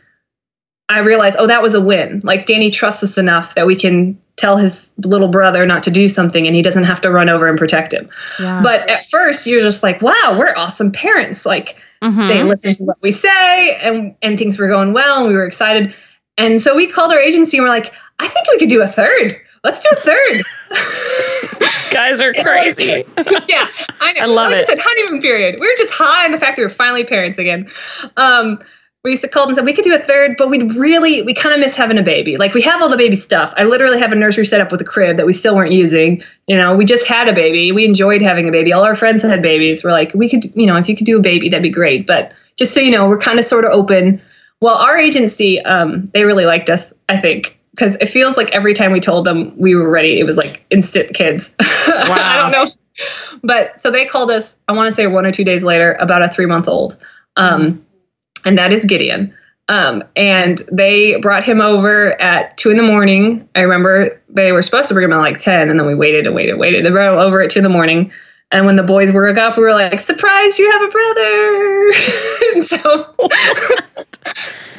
[0.88, 2.20] I realized, oh, that was a win.
[2.24, 6.08] Like Danny trusts us enough that we can tell his little brother not to do
[6.08, 8.08] something and he doesn't have to run over and protect him.
[8.40, 8.62] Yeah.
[8.62, 11.44] But at first, you're just like, wow, we're awesome parents.
[11.44, 12.28] Like, Mm-hmm.
[12.28, 15.46] They listened to what we say, and and things were going well, and we were
[15.46, 15.94] excited.
[16.36, 18.86] And so we called our agency and we're like, I think we could do a
[18.86, 19.40] third.
[19.64, 20.44] Let's do a third.
[21.90, 23.04] Guys are crazy.
[23.16, 23.68] Like, yeah,
[24.00, 24.20] I know.
[24.20, 24.70] I love like it.
[24.70, 25.58] I said honeymoon period.
[25.58, 27.68] We were just high on the fact that we are finally parents again.
[28.16, 28.60] Um,
[29.08, 31.22] we used to call them and said we could do a third, but we'd really
[31.22, 32.36] we kind of miss having a baby.
[32.36, 33.54] Like we have all the baby stuff.
[33.56, 36.22] I literally have a nursery set up with a crib that we still weren't using.
[36.46, 37.72] You know, we just had a baby.
[37.72, 38.70] We enjoyed having a baby.
[38.70, 39.82] All our friends had babies.
[39.82, 42.06] We're like, we could, you know, if you could do a baby, that'd be great.
[42.06, 44.20] But just so you know, we're kind of sort of open.
[44.60, 48.74] Well, our agency, um, they really liked us, I think, because it feels like every
[48.74, 51.54] time we told them we were ready, it was like instant kids.
[51.58, 51.66] Wow.
[51.88, 52.66] I don't know.
[53.42, 56.22] But so they called us, I want to say one or two days later, about
[56.22, 56.98] a three month old.
[57.36, 57.82] Um,
[58.44, 59.34] and that is Gideon.
[59.68, 63.46] Um, and they brought him over at two in the morning.
[63.54, 66.26] I remember they were supposed to bring him at like 10, and then we waited
[66.26, 66.86] and waited and waited.
[66.86, 68.10] They brought him over at two in the morning.
[68.50, 71.82] And when the boys woke up, we were like, surprise, you have a brother.
[72.54, 73.14] and so,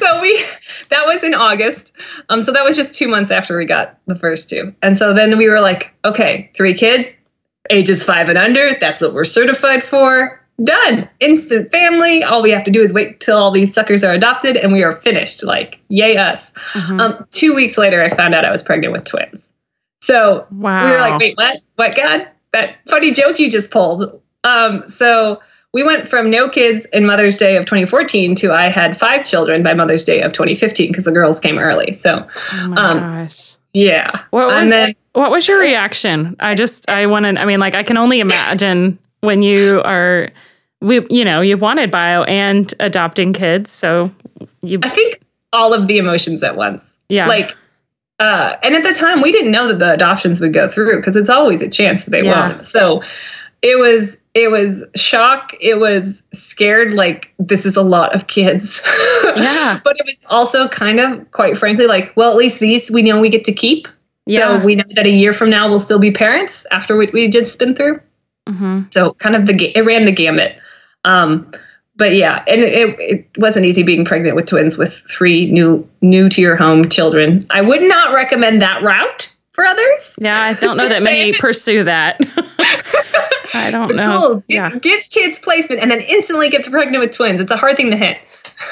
[0.00, 0.44] so we,
[0.88, 1.92] that was in August.
[2.30, 4.74] Um, so that was just two months after we got the first two.
[4.82, 7.10] And so then we were like, okay, three kids,
[7.70, 8.74] ages five and under.
[8.80, 11.08] That's what we're certified for done.
[11.20, 12.22] Instant family.
[12.22, 14.82] All we have to do is wait till all these suckers are adopted and we
[14.82, 15.42] are finished.
[15.42, 16.50] Like yay us.
[16.72, 17.00] Mm-hmm.
[17.00, 19.52] um, two weeks later i found out i was pregnant with twins.
[20.02, 20.84] So wow.
[20.84, 21.58] we were like wait what?
[21.76, 22.28] What god?
[22.52, 24.20] That funny joke you just pulled.
[24.44, 25.40] Um, so
[25.72, 29.62] we went from no kids in mother's day of 2014 to i had five children
[29.62, 31.92] by mother's day of 2015 because the girls came early.
[31.92, 33.56] So oh my um, gosh.
[33.72, 34.22] yeah.
[34.30, 36.36] What was, and then what was your reaction?
[36.40, 40.30] I just i want to i mean like i can only imagine when you are
[40.80, 44.10] we you know you wanted bio and adopting kids so
[44.62, 45.20] you i think
[45.52, 46.96] all of the emotions at once.
[47.08, 47.26] Yeah.
[47.26, 47.56] Like
[48.18, 51.16] uh and at the time we didn't know that the adoptions would go through because
[51.16, 52.48] it's always a chance that they yeah.
[52.48, 52.62] won't.
[52.62, 53.02] So
[53.62, 55.54] it was it was shock.
[55.60, 58.80] It was scared like this is a lot of kids.
[59.36, 59.80] Yeah.
[59.84, 63.20] But it was also kind of quite frankly like well at least these we know
[63.20, 63.86] we get to keep.
[64.26, 64.58] Yeah.
[64.58, 67.28] so we know that a year from now we'll still be parents after what we
[67.28, 68.00] just been through.
[68.48, 68.82] Mm-hmm.
[68.90, 70.58] so kind of the it ran the gamut
[71.04, 71.50] um,
[71.96, 76.28] but yeah, and it, it wasn't easy being pregnant with twins with three new new
[76.30, 77.46] to your home children.
[77.50, 80.14] I would not recommend that route for others.
[80.18, 82.18] Yeah, I don't know that many pursue that.
[83.54, 84.36] I don't know.
[84.36, 84.78] Get, yeah.
[84.78, 87.40] get kids placement and then instantly get pregnant with twins.
[87.40, 88.18] It's a hard thing to hit.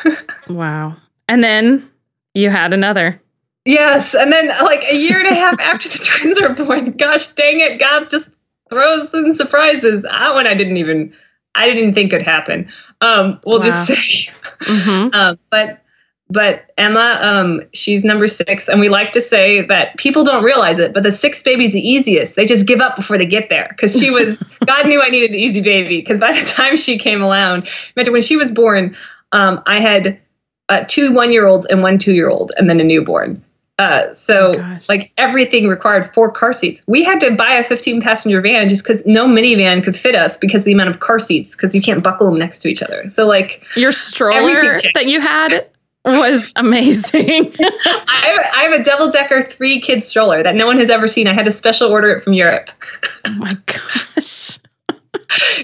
[0.49, 0.97] wow.
[1.29, 1.89] And then
[2.35, 3.21] you had another.
[3.65, 7.27] Yes, and then like a year and a half after the twins are born, gosh
[7.35, 8.31] dang it, God just
[8.71, 10.05] throws in surprises.
[10.05, 11.13] That one I didn't even
[11.55, 12.71] I didn't think it could happen.
[13.01, 13.65] Um, we'll wow.
[13.65, 14.33] just say.
[14.59, 15.15] Mm-hmm.
[15.15, 15.85] um, but
[16.31, 20.79] but Emma, um, she's number six, and we like to say that people don't realize
[20.79, 22.37] it, but the sixth baby's the easiest.
[22.37, 24.43] They just give up before they get there because she was.
[24.67, 28.13] God knew I needed an easy baby because by the time she came around, imagine
[28.13, 28.95] when she was born,
[29.33, 30.21] um, I had
[30.69, 33.43] uh, two one-year-olds and one two-year-old, and then a newborn.
[33.79, 36.83] Uh, so oh like everything required four car seats.
[36.89, 40.37] We had to buy a 15 passenger van just because no minivan could fit us
[40.37, 43.09] because the amount of car seats because you can't buckle them next to each other.
[43.09, 45.69] So like your stroller that you had
[46.05, 47.55] was amazing.
[47.61, 50.91] I, have a, I have a double decker three kid stroller that no one has
[50.91, 51.29] ever seen.
[51.29, 52.71] I had to special order it from Europe.
[53.27, 54.59] oh my gosh.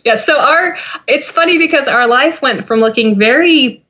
[0.04, 0.14] yeah.
[0.14, 0.76] So our
[1.08, 3.84] it's funny because our life went from looking very,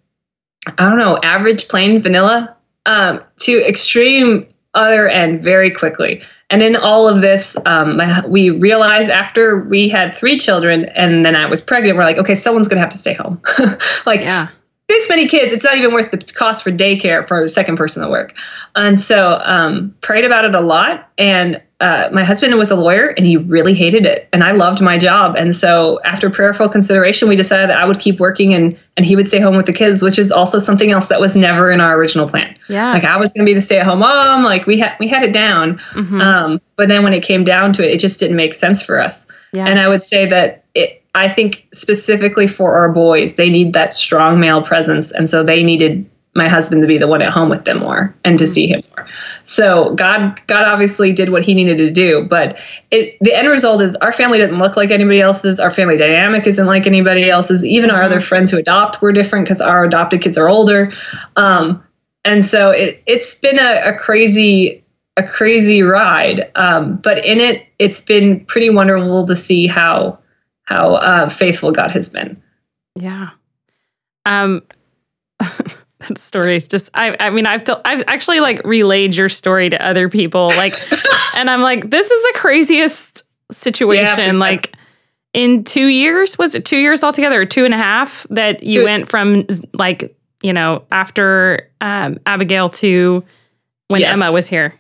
[0.79, 6.23] I don't know, average, plain vanilla um, to extreme other end very quickly.
[6.51, 11.37] And in all of this, um, we realized after we had three children and then
[11.37, 13.41] I was pregnant, we're like, okay, someone's going to have to stay home.
[14.07, 14.49] like, yeah.
[14.89, 18.03] this many kids, it's not even worth the cost for daycare for a second person
[18.03, 18.35] to work.
[18.75, 21.09] And so um, prayed about it a lot.
[21.19, 24.27] And uh, my husband was a lawyer and he really hated it.
[24.33, 25.37] And i loved my job.
[25.37, 29.15] And so after prayerful consideration we decided that i would keep working and and he
[29.17, 31.81] would stay home with the kids which is also something else that was never in
[31.81, 32.57] our original plan.
[32.69, 32.93] Yeah.
[32.93, 34.45] Like i was going to be the stay-at-home mom.
[34.45, 35.79] Like we had we had it down.
[35.93, 36.21] Mm-hmm.
[36.21, 38.99] um, but then when it came down to it it just didn't make sense for
[38.99, 39.27] us.
[39.53, 39.67] Yeah.
[39.67, 43.93] and i would say that it i think specifically for our boys they need that
[43.93, 45.13] strong male presence.
[45.13, 48.15] And so they needed my husband to be the one at home with them more
[48.25, 48.53] and to mm-hmm.
[48.53, 49.07] see him more.
[49.45, 53.81] So God God obviously did what he needed to do, but it the end result
[53.81, 55.61] is our family didn't look like anybody else's.
[55.61, 57.65] Our family dynamic isn't like anybody else's.
[57.65, 58.25] Even our other mm-hmm.
[58.25, 60.93] friends who adopt were different because our adopted kids are older.
[61.37, 61.83] Um,
[62.25, 64.83] and so it it's been a, a crazy
[65.17, 66.51] a crazy ride.
[66.57, 70.19] Um, but in it, it's been pretty wonderful to see how
[70.65, 72.43] how uh, faithful God has been.
[72.97, 73.31] Yeah.
[74.27, 74.63] Um
[76.09, 79.71] that story is just I I mean I've told I've actually like relayed your story
[79.71, 80.75] to other people like
[81.37, 84.75] and I'm like this is the craziest situation yeah, like
[85.33, 88.81] in two years was it two years altogether or two and a half that you
[88.81, 88.85] two.
[88.85, 93.25] went from like you know after um, Abigail to
[93.89, 94.15] when yes.
[94.15, 94.75] Emma was here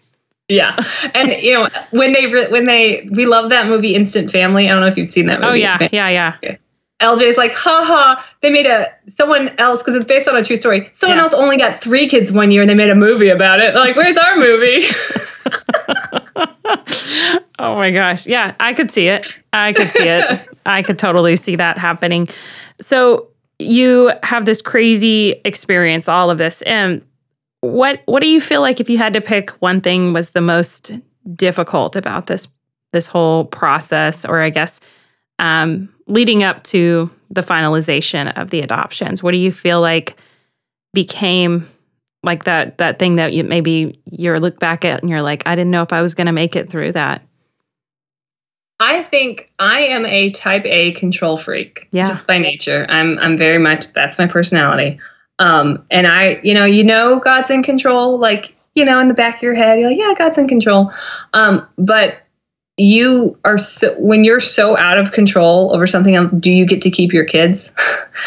[0.49, 0.77] yeah
[1.15, 4.73] and you know when they re- when they we love that movie Instant Family I
[4.73, 6.57] don't know if you've seen that movie oh yeah yeah yeah.
[7.01, 10.89] LJ's like, haha, they made a someone else because it's based on a true story.
[10.93, 11.25] Someone yeah.
[11.25, 13.75] else only got three kids one year and they made a movie about it.
[13.75, 14.87] Like, where's our movie?
[17.59, 18.27] oh my gosh.
[18.27, 19.35] Yeah, I could see it.
[19.53, 20.49] I could see it.
[20.67, 22.29] I could totally see that happening.
[22.81, 23.29] So
[23.59, 26.63] you have this crazy experience, all of this.
[26.63, 27.05] And
[27.61, 30.41] what what do you feel like if you had to pick one thing was the
[30.41, 30.93] most
[31.35, 32.47] difficult about this
[32.93, 34.81] this whole process, or I guess
[35.39, 39.23] um, leading up to the finalization of the adoptions?
[39.23, 40.17] What do you feel like
[40.93, 41.69] became
[42.23, 45.55] like that that thing that you maybe you look back at and you're like, I
[45.55, 47.23] didn't know if I was going to make it through that?
[48.81, 52.05] I think I am a type A control freak yeah.
[52.05, 52.87] just by nature.
[52.89, 54.99] I'm I'm very much that's my personality.
[55.39, 59.15] Um, and I, you know, you know God's in control, like, you know, in the
[59.15, 60.93] back of your head, you're like, yeah, God's in control.
[61.33, 62.19] Um, but
[62.77, 66.81] you are so when you're so out of control over something else, do you get
[66.83, 67.71] to keep your kids?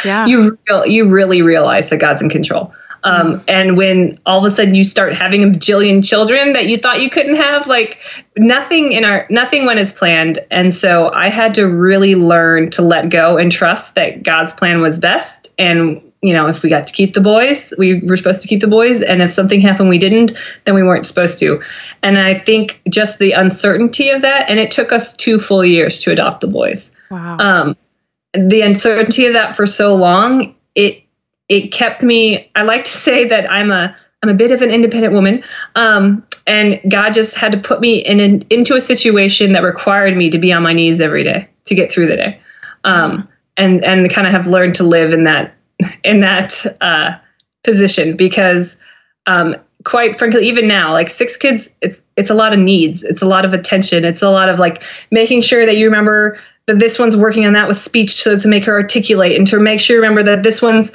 [0.03, 0.25] Yeah.
[0.25, 2.73] You real, you really realize that god's in control.
[3.05, 3.45] Um, mm-hmm.
[3.47, 7.01] and when all of a sudden you start having a bajillion children that you thought
[7.01, 7.99] you couldn't have like
[8.35, 10.39] nothing in our nothing went as planned.
[10.51, 14.81] And so i had to really learn to let go and trust that god's plan
[14.81, 18.41] was best and you know, if we got to keep the boys, we were supposed
[18.41, 19.01] to keep the boys.
[19.03, 20.31] And if something happened we didn't,
[20.65, 21.61] then we weren't supposed to.
[22.01, 25.99] And I think just the uncertainty of that, and it took us two full years
[25.99, 26.91] to adopt the boys.
[27.11, 27.37] Wow.
[27.39, 27.77] Um,
[28.33, 31.03] the uncertainty of that for so long, it
[31.49, 32.49] it kept me.
[32.55, 35.43] I like to say that I'm a I'm a bit of an independent woman,
[35.75, 40.17] um, and God just had to put me in an, into a situation that required
[40.17, 42.39] me to be on my knees every day to get through the day,
[42.83, 45.56] um, and and kind of have learned to live in that
[46.03, 47.15] in that uh,
[47.63, 48.77] position because
[49.25, 53.03] um, quite frankly even now like six kids it's it's a lot of needs.
[53.03, 54.03] It's a lot of attention.
[54.03, 57.53] It's a lot of like making sure that you remember that this one's working on
[57.53, 60.43] that with speech so to make her articulate and to make sure you remember that
[60.43, 60.91] this one's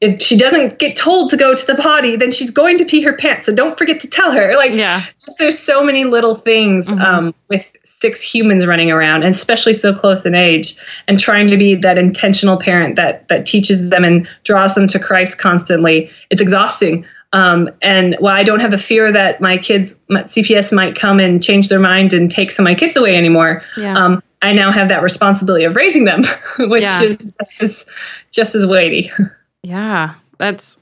[0.00, 3.02] if she doesn't get told to go to the potty then she's going to pee
[3.02, 3.46] her pants.
[3.46, 4.54] So don't forget to tell her.
[4.56, 5.04] Like yeah.
[5.20, 7.00] just there's so many little things mm-hmm.
[7.00, 10.74] um, with six humans running around and especially so close in age
[11.06, 14.98] and trying to be that intentional parent that that teaches them and draws them to
[14.98, 19.98] christ constantly it's exhausting um, and while i don't have the fear that my kids
[20.08, 23.16] my cps might come and change their mind and take some of my kids away
[23.16, 23.94] anymore yeah.
[23.94, 26.22] um, i now have that responsibility of raising them
[26.58, 27.02] which yeah.
[27.02, 27.84] is just as
[28.30, 29.10] just as weighty
[29.62, 30.78] yeah that's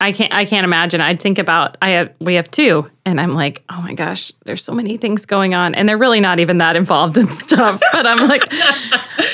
[0.00, 1.02] I can't I can't imagine.
[1.02, 4.64] I'd think about I have we have two and I'm like, "Oh my gosh, there's
[4.64, 8.06] so many things going on." And they're really not even that involved in stuff, but
[8.06, 8.50] I'm like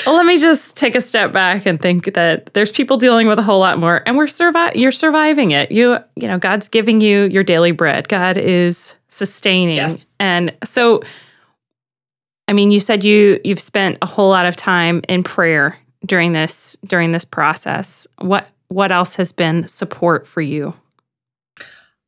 [0.05, 3.39] well, let me just take a step back and think that there's people dealing with
[3.39, 5.71] a whole lot more, and we're survi- You're surviving it.
[5.71, 8.09] You, you know, God's giving you your daily bread.
[8.09, 10.05] God is sustaining, yes.
[10.19, 11.01] and so.
[12.49, 16.33] I mean, you said you you've spent a whole lot of time in prayer during
[16.33, 18.07] this during this process.
[18.19, 20.73] What what else has been support for you?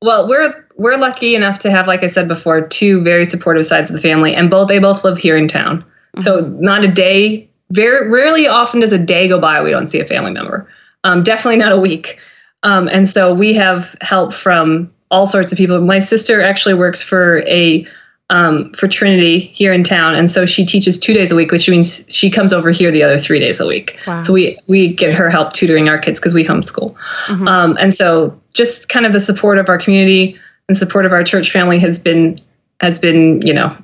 [0.01, 3.89] Well, we're we're lucky enough to have, like I said before, two very supportive sides
[3.89, 5.81] of the family, and both they both live here in town.
[5.81, 6.21] Mm-hmm.
[6.21, 9.99] So not a day very rarely often does a day go by we don't see
[9.99, 10.67] a family member
[11.03, 12.19] um, definitely not a week
[12.63, 17.01] um, and so we have help from all sorts of people my sister actually works
[17.01, 17.85] for a
[18.29, 21.67] um, for trinity here in town and so she teaches two days a week which
[21.67, 24.19] means she comes over here the other three days a week wow.
[24.19, 27.47] so we we get her help tutoring our kids because we homeschool mm-hmm.
[27.47, 30.37] Um, and so just kind of the support of our community
[30.67, 32.37] and support of our church family has been
[32.81, 33.75] has been you know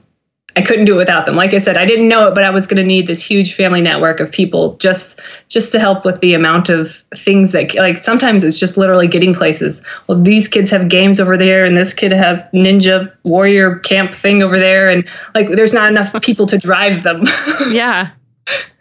[0.57, 1.35] I couldn't do it without them.
[1.35, 3.53] Like I said, I didn't know it, but I was going to need this huge
[3.53, 7.97] family network of people just just to help with the amount of things that like
[7.97, 9.81] sometimes it's just literally getting places.
[10.07, 14.41] Well, these kids have games over there and this kid has ninja warrior camp thing
[14.41, 17.23] over there and like there's not enough people to drive them.
[17.69, 18.11] yeah.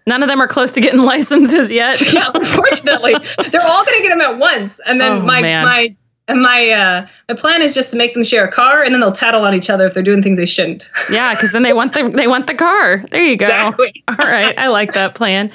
[0.07, 2.01] None of them are close to getting licenses yet.
[2.13, 3.15] yeah, unfortunately.
[3.51, 4.79] They're all going to get them at once.
[4.87, 5.65] And then oh, my man.
[5.65, 5.97] my
[6.29, 9.01] and my uh, my plan is just to make them share a car, and then
[9.01, 10.89] they'll tattle on each other if they're doing things they shouldn't.
[11.11, 13.05] yeah, because then they want the they want the car.
[13.11, 13.47] There you go.
[13.47, 14.05] Exactly.
[14.09, 15.53] All right, I like that plan.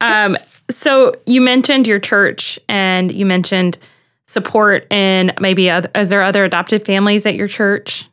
[0.00, 0.36] Um,
[0.70, 3.78] so you mentioned your church, and you mentioned
[4.26, 8.06] support and maybe other, is there other adopted families at your church?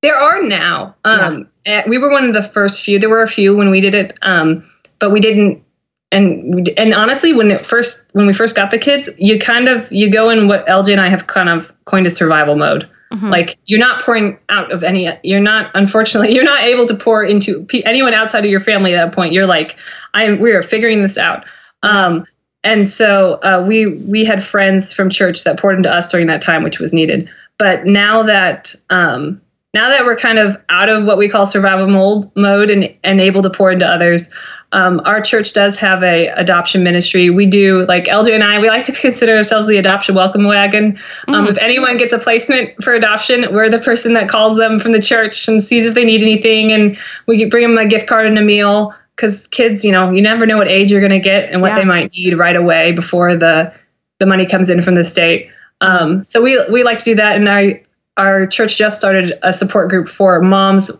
[0.00, 0.94] There are now.
[1.04, 1.86] Um, yeah.
[1.86, 2.98] We were one of the first few.
[2.98, 4.68] There were a few when we did it, um,
[4.98, 5.62] but we didn't
[6.10, 9.90] and and honestly when it first when we first got the kids you kind of
[9.92, 12.88] you go in what lj and i have kind of coined a survival mode.
[13.12, 13.30] Mm-hmm.
[13.30, 17.24] like you're not pouring out of any you're not unfortunately you're not able to pour
[17.24, 19.32] into anyone outside of your family at that point.
[19.32, 19.76] You're like
[20.12, 21.46] i'm we are figuring this out.
[21.82, 22.26] Um,
[22.64, 26.42] and so uh, we we had friends from church that poured into us during that
[26.42, 27.30] time which was needed.
[27.56, 29.40] But now that um,
[29.74, 33.20] now that we're kind of out of what we call survival mold mode and, and
[33.20, 34.30] able to pour into others,
[34.72, 37.28] um, our church does have a adoption ministry.
[37.28, 38.58] We do like LJ and I.
[38.58, 40.98] We like to consider ourselves the adoption welcome wagon.
[41.28, 41.50] Um, mm.
[41.50, 45.02] If anyone gets a placement for adoption, we're the person that calls them from the
[45.02, 48.38] church and sees if they need anything, and we bring them a gift card and
[48.38, 48.94] a meal.
[49.16, 51.70] Because kids, you know, you never know what age you're going to get and what
[51.70, 51.80] yeah.
[51.80, 53.74] they might need right away before the
[54.18, 55.50] the money comes in from the state.
[55.80, 57.82] Um, so we we like to do that, and I
[58.18, 60.90] our church just started a support group for moms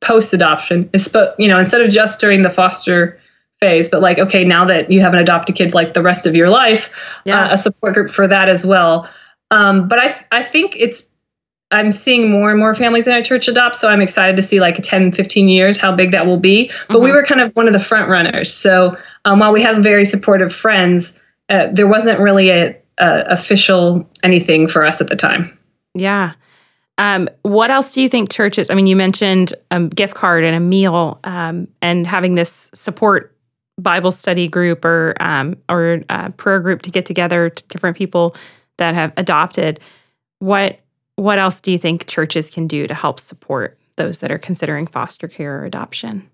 [0.00, 0.88] post adoption.
[1.38, 3.20] You know, instead of just during the foster
[3.60, 6.34] phase, but like, okay, now that you have an adopted kid, like the rest of
[6.34, 6.90] your life,
[7.24, 7.42] yeah.
[7.42, 9.08] uh, a support group for that as well.
[9.50, 11.04] Um, but I, I think it's,
[11.70, 13.76] I'm seeing more and more families in our church adopt.
[13.76, 16.68] So I'm excited to see like 10, 15 years, how big that will be.
[16.86, 17.04] But mm-hmm.
[17.04, 18.52] we were kind of one of the front runners.
[18.52, 24.08] So um, while we have very supportive friends, uh, there wasn't really a, a official
[24.22, 25.56] anything for us at the time.
[25.94, 26.34] Yeah.
[26.98, 28.70] Um, what else do you think churches?
[28.70, 33.34] I mean, you mentioned a gift card and a meal, um, and having this support
[33.78, 36.02] Bible study group or um, or
[36.36, 38.34] prayer group to get together, to different people
[38.76, 39.80] that have adopted.
[40.40, 40.80] What
[41.14, 44.86] what else do you think churches can do to help support those that are considering
[44.86, 46.28] foster care or adoption?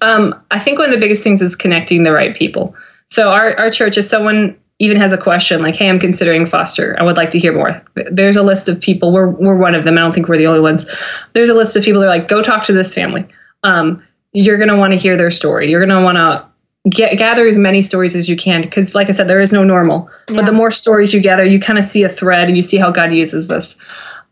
[0.00, 2.74] Um, I think one of the biggest things is connecting the right people.
[3.06, 6.96] So our our church, if someone even has a question like, "Hey, I'm considering foster.
[6.98, 9.12] I would like to hear more." There's a list of people.
[9.12, 9.98] We're we're one of them.
[9.98, 10.86] I don't think we're the only ones.
[11.32, 13.26] There's a list of people that are like, "Go talk to this family."
[13.64, 15.70] Um, you're going to want to hear their story.
[15.70, 16.44] You're going to want to
[16.90, 19.64] get, gather as many stories as you can because, like I said, there is no
[19.64, 20.08] normal.
[20.28, 20.36] Yeah.
[20.36, 22.76] But the more stories you gather, you kind of see a thread and you see
[22.76, 23.74] how God uses this.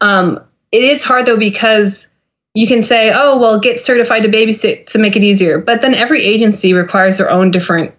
[0.00, 0.38] Um,
[0.72, 2.08] it is hard though because
[2.54, 5.94] you can say, "Oh, well, get certified to babysit to make it easier," but then
[5.94, 7.92] every agency requires their own different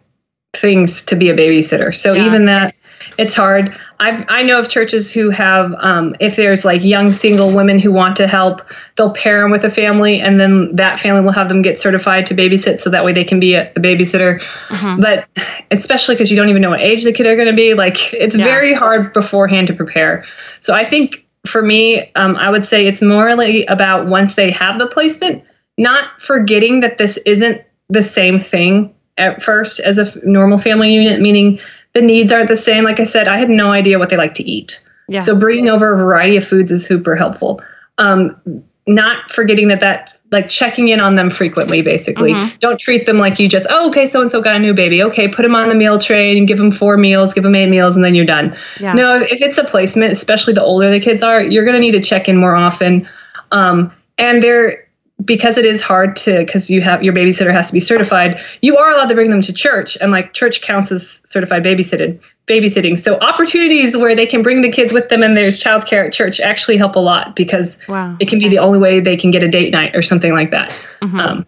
[0.54, 1.94] things to be a babysitter.
[1.94, 2.26] So yeah.
[2.26, 2.74] even that
[3.18, 3.76] it's hard.
[4.00, 7.92] I I know of churches who have, um, if there's like young single women who
[7.92, 8.62] want to help,
[8.96, 12.26] they'll pair them with a family, and then that family will have them get certified
[12.28, 14.40] to babysit, so that way they can be a, a babysitter.
[14.70, 15.02] Mm-hmm.
[15.02, 15.28] But
[15.72, 18.14] especially because you don't even know what age the kid are going to be, like
[18.14, 18.44] it's yeah.
[18.44, 20.26] very hard beforehand to prepare.
[20.60, 24.80] So I think for me, um, I would say it's morally about once they have
[24.80, 25.44] the placement,
[25.78, 31.20] not forgetting that this isn't the same thing at first as a normal family unit,
[31.20, 31.60] meaning
[31.94, 32.84] the needs aren't the same.
[32.84, 34.82] Like I said, I had no idea what they like to eat.
[35.08, 35.20] Yeah.
[35.20, 37.62] So bringing over a variety of foods is super helpful.
[37.98, 38.40] Um,
[38.88, 42.58] not forgetting that that like checking in on them frequently basically mm-hmm.
[42.60, 45.04] don't treat them like you just oh okay so and so got a new baby
[45.04, 47.96] okay put them on the meal train give them four meals give them eight meals
[47.96, 48.94] and then you're done yeah.
[48.94, 51.92] no if it's a placement especially the older the kids are you're going to need
[51.92, 53.08] to check in more often
[53.52, 54.87] um, and they're
[55.26, 58.78] because it is hard to because you have your babysitter has to be certified you
[58.78, 62.98] are allowed to bring them to church and like church counts as certified babysitting babysitting.
[62.98, 66.40] So opportunities where they can bring the kids with them and there's childcare at church
[66.40, 68.16] actually help a lot because wow.
[68.20, 70.52] it can be the only way they can get a date night or something like
[70.52, 70.70] that.
[71.02, 71.20] Mm-hmm.
[71.20, 71.46] um,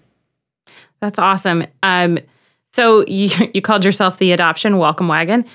[0.99, 1.65] that's awesome.
[1.81, 2.19] Um,
[2.73, 5.45] so you, you called yourself the adoption welcome wagon.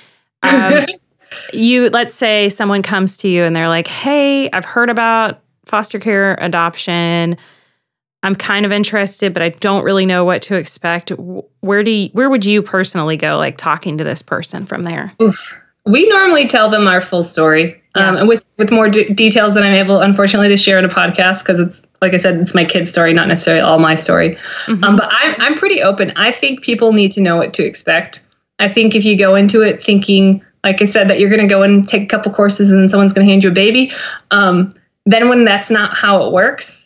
[0.43, 0.87] Um,
[1.53, 5.99] you let's say someone comes to you and they're like hey i've heard about foster
[5.99, 7.37] care adoption
[8.25, 11.11] I'm kind of interested, but I don't really know what to expect.
[11.61, 15.13] Where do you, where would you personally go, like talking to this person from there?
[15.21, 15.55] Oof.
[15.85, 18.09] We normally tell them our full story, yeah.
[18.09, 20.89] um, and with with more d- details than I'm able, unfortunately, to share in a
[20.89, 24.31] podcast because it's like I said, it's my kid's story, not necessarily all my story.
[24.31, 24.83] Mm-hmm.
[24.83, 26.11] Um, but I'm I'm pretty open.
[26.17, 28.25] I think people need to know what to expect.
[28.59, 31.55] I think if you go into it thinking, like I said, that you're going to
[31.55, 33.93] go and take a couple courses and then someone's going to hand you a baby,
[34.31, 34.73] um,
[35.05, 36.84] then when that's not how it works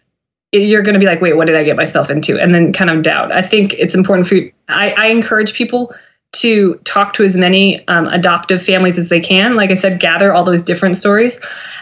[0.52, 2.40] you're going to be like, wait, what did I get myself into?
[2.40, 3.32] And then kind of doubt.
[3.32, 4.52] I think it's important for you.
[4.68, 5.94] I, I encourage people
[6.32, 9.56] to talk to as many um, adoptive families as they can.
[9.56, 11.38] Like I said, gather all those different stories.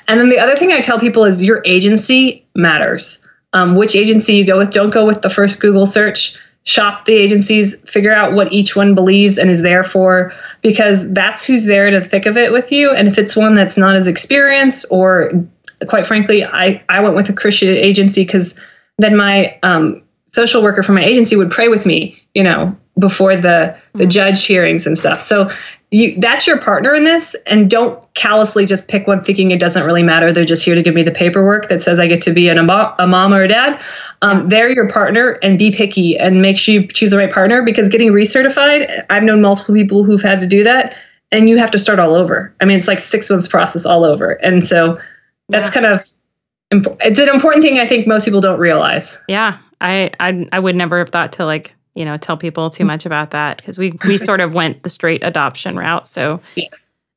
[0.08, 3.18] And then the other thing I tell people is your agency matters.
[3.52, 6.36] Um, which agency you go with, don't go with the first Google search.
[6.64, 11.44] Shop the agencies, figure out what each one believes and is there for, because that's
[11.44, 12.90] who's there to thick of it with you.
[12.90, 15.30] And if it's one that's not as experienced or
[15.88, 18.54] quite frankly, I, I went with a Christian agency because
[18.98, 23.36] then my um, social worker from my agency would pray with me, you know, before
[23.36, 24.08] the the mm-hmm.
[24.08, 25.20] judge hearings and stuff.
[25.20, 25.48] So
[25.90, 29.84] you that's your partner in this, and don't callously just pick one thinking it doesn't
[29.84, 30.32] really matter.
[30.32, 32.58] They're just here to give me the paperwork that says I get to be an,
[32.58, 33.82] a, mom, a mom or a dad.
[34.22, 37.62] Um, they're your partner, and be picky and make sure you choose the right partner
[37.62, 40.96] because getting recertified, I've known multiple people who've had to do that,
[41.30, 42.54] and you have to start all over.
[42.60, 44.98] I mean, it's like six months process all over, and so
[45.48, 45.74] that's yeah.
[45.74, 46.02] kind of
[46.70, 49.18] it's an important thing I think most people don't realize.
[49.28, 52.84] Yeah, I I, I would never have thought to like you know tell people too
[52.84, 56.06] much about that because we we sort of went the straight adoption route.
[56.06, 56.68] So, yeah.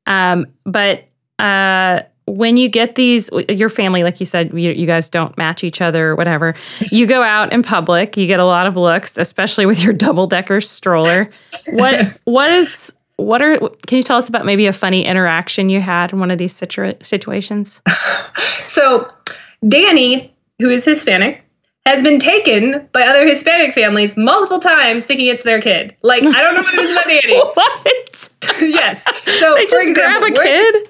[0.06, 1.06] um, but
[1.40, 5.64] uh, when you get these, your family, like you said, you, you guys don't match
[5.64, 6.56] each other or whatever.
[6.92, 10.28] You go out in public, you get a lot of looks, especially with your double
[10.28, 11.28] decker stroller.
[11.68, 13.58] What what is what are
[13.88, 16.54] can you tell us about maybe a funny interaction you had in one of these
[16.54, 17.82] situa- situations?
[18.68, 19.12] So
[19.68, 21.44] danny who is hispanic
[21.86, 25.96] has been taken by other hispanic families multiple times thinking it's their kid.
[26.04, 27.40] Like i don't know what it is about danny.
[27.56, 28.30] What?
[28.62, 29.04] Yes.
[29.40, 30.90] So they just for example, grab a kid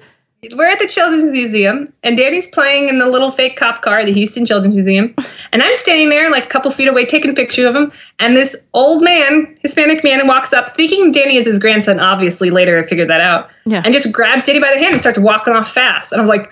[0.54, 4.06] we're at the Children's Museum, and Danny's playing in the little fake cop car at
[4.06, 5.14] the Houston Children's Museum.
[5.52, 7.90] And I'm standing there, like a couple feet away, taking a picture of him.
[8.20, 11.98] And this old man, Hispanic man, walks up, thinking Danny is his grandson.
[11.98, 13.50] Obviously, later I figured that out.
[13.66, 13.82] Yeah.
[13.84, 16.12] And just grabs Danny by the hand and starts walking off fast.
[16.12, 16.48] And I was like,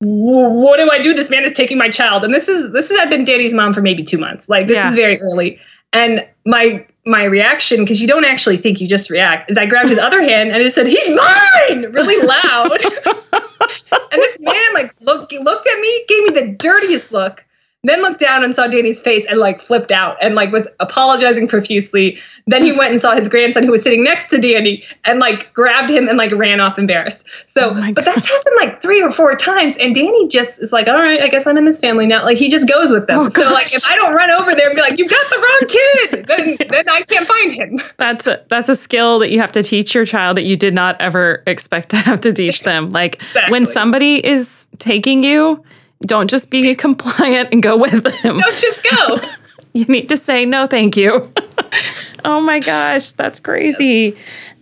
[0.00, 1.14] what do I do?
[1.14, 2.24] This man is taking my child.
[2.24, 4.48] And this is this has been Danny's mom for maybe two months.
[4.48, 4.88] Like this yeah.
[4.88, 5.58] is very early.
[5.92, 9.88] And my my reaction, because you don't actually think you just react, is I grabbed
[9.88, 12.84] his other hand and I just said, "He's mine!" really loud.
[14.12, 17.44] and this man like looked looked at me, gave me the dirtiest look,
[17.84, 21.46] then looked down and saw Danny's face and like flipped out and like was apologizing
[21.46, 22.18] profusely.
[22.48, 25.52] Then he went and saw his grandson who was sitting next to Danny and like
[25.54, 27.24] grabbed him and like ran off embarrassed.
[27.46, 29.76] So, oh but that's happened like three or four times.
[29.78, 32.24] And Danny just is like, all right, I guess I'm in this family now.
[32.24, 33.20] Like he just goes with them.
[33.20, 35.38] Oh, so like if I don't run over there and be like, you got the
[35.38, 37.80] wrong kid, then then I can't find him.
[37.96, 40.74] That's a that's a skill that you have to teach your child that you did
[40.74, 42.90] not ever expect to have to teach them.
[42.90, 43.52] Like exactly.
[43.52, 45.62] when somebody is taking you
[46.02, 48.38] don't just be compliant and go with them.
[48.38, 49.18] Don't just go.
[49.72, 51.32] you need to say no, thank you.
[52.24, 54.16] oh my gosh, that's crazy.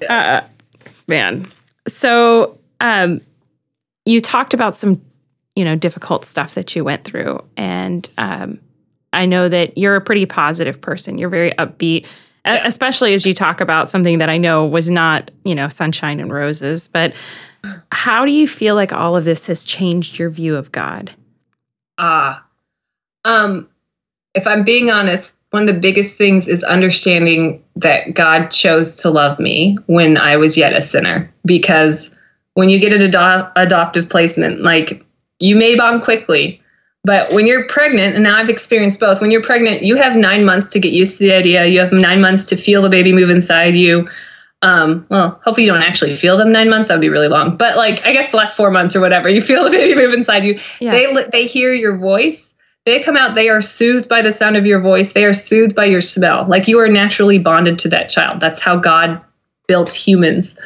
[0.08, 0.42] Uh,
[1.08, 1.50] man.
[1.88, 3.20] So, um,
[4.04, 5.00] you talked about some,
[5.54, 8.60] you know, difficult stuff that you went through, and um,
[9.12, 11.18] I know that you're a pretty positive person.
[11.18, 12.06] You're very upbeat,
[12.44, 12.66] yeah.
[12.66, 16.32] especially as you talk about something that I know was not, you know, sunshine and
[16.32, 16.88] roses.
[16.88, 17.14] But
[17.92, 21.12] how do you feel like all of this has changed your view of God?
[21.98, 22.44] Ah.
[23.24, 23.68] Um,
[24.34, 29.10] if I'm being honest, one of the biggest things is understanding that God chose to
[29.10, 31.32] love me when I was yet a sinner.
[31.44, 32.10] Because
[32.54, 35.04] when you get an ado- adoptive placement, like
[35.38, 36.60] you may bond quickly,
[37.04, 40.44] but when you're pregnant, and now I've experienced both, when you're pregnant, you have nine
[40.44, 41.66] months to get used to the idea.
[41.66, 44.08] You have nine months to feel the baby move inside you.
[44.62, 46.88] Um, well, hopefully you don't actually feel them nine months.
[46.88, 47.56] That would be really long.
[47.56, 50.14] But like, I guess the last four months or whatever, you feel the baby move
[50.14, 50.58] inside you.
[50.80, 50.90] Yeah.
[50.90, 52.54] They they hear your voice.
[52.84, 53.34] They come out.
[53.34, 55.12] They are soothed by the sound of your voice.
[55.12, 56.46] They are soothed by your smell.
[56.48, 58.40] Like you are naturally bonded to that child.
[58.40, 59.20] That's how God
[59.66, 60.58] built humans.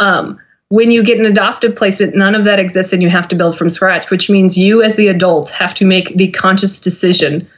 [0.00, 0.38] Um,
[0.70, 3.56] when you get an adopted placement, none of that exists, and you have to build
[3.56, 4.10] from scratch.
[4.10, 7.48] Which means you, as the adult, have to make the conscious decision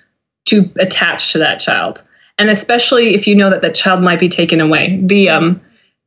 [0.47, 2.05] to attach to that child
[2.39, 5.61] and especially if you know that that child might be taken away the um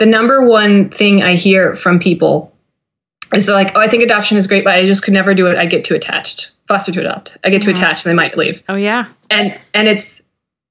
[0.03, 2.53] the number one thing i hear from people
[3.33, 5.47] is they're like oh i think adoption is great but i just could never do
[5.47, 5.57] it.
[5.57, 6.51] I get too attached.
[6.67, 7.37] Foster to adopt.
[7.45, 7.81] I get too mm-hmm.
[7.81, 8.61] attached and they might leave.
[8.67, 9.05] Oh yeah.
[9.29, 10.21] And and it's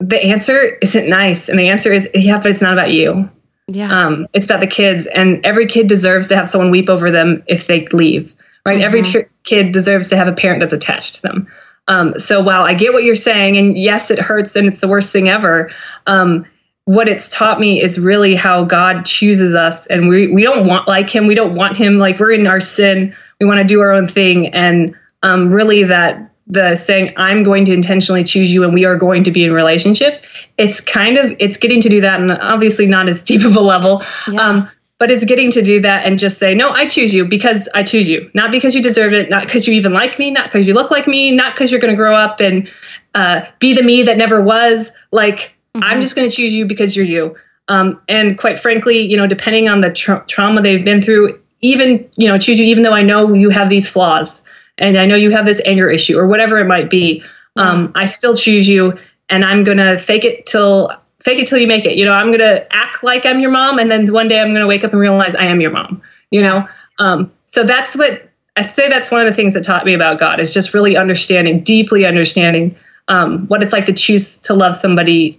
[0.00, 1.48] the answer isn't nice.
[1.48, 3.30] And the answer is yeah but it's not about you.
[3.68, 3.90] Yeah.
[3.90, 5.06] Um it's about the kids.
[5.06, 8.76] And every kid deserves to have someone weep over them if they leave right?
[8.76, 8.84] Mm-hmm.
[8.84, 11.48] every t- kid deserves to have a parent that's attached to them.
[11.88, 14.88] Um, so while I get what you're saying, and yes, it hurts and it's the
[14.88, 15.70] worst thing ever,
[16.06, 16.46] um,
[16.84, 20.88] what it's taught me is really how God chooses us, and we we don't want
[20.88, 21.26] like Him.
[21.26, 23.14] We don't want Him like we're in our sin.
[23.40, 27.64] We want to do our own thing, and um, really that the saying i'm going
[27.64, 30.24] to intentionally choose you and we are going to be in relationship
[30.58, 33.60] it's kind of it's getting to do that and obviously not as deep of a
[33.60, 34.40] level yeah.
[34.40, 34.68] um,
[34.98, 37.82] but it's getting to do that and just say no i choose you because i
[37.82, 40.66] choose you not because you deserve it not because you even like me not because
[40.66, 42.68] you look like me not because you're going to grow up and
[43.14, 45.84] uh, be the me that never was like mm-hmm.
[45.84, 47.34] i'm just going to choose you because you're you
[47.68, 52.08] um, and quite frankly you know depending on the tra- trauma they've been through even
[52.16, 54.42] you know choose you even though i know you have these flaws
[54.78, 57.22] and i know you have this anger issue or whatever it might be
[57.56, 58.96] um, i still choose you
[59.28, 60.90] and i'm going to fake it till
[61.22, 61.96] fake it till you make it.
[61.96, 64.66] You know, I'm gonna act like I'm your mom, and then one day I'm gonna
[64.66, 66.02] wake up and realize I am your mom.
[66.30, 66.68] You know,
[66.98, 68.88] um, so that's what I'd say.
[68.88, 72.04] That's one of the things that taught me about God is just really understanding, deeply
[72.04, 72.76] understanding
[73.08, 75.38] um, what it's like to choose to love somebody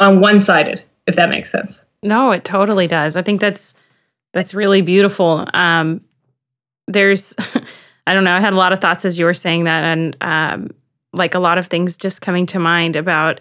[0.00, 1.84] on one sided, if that makes sense.
[2.02, 3.16] No, it totally does.
[3.16, 3.74] I think that's
[4.32, 5.48] that's really beautiful.
[5.54, 6.02] Um,
[6.86, 7.34] there's,
[8.06, 10.16] I don't know, I had a lot of thoughts as you were saying that, and
[10.20, 10.70] um,
[11.12, 13.40] like a lot of things just coming to mind about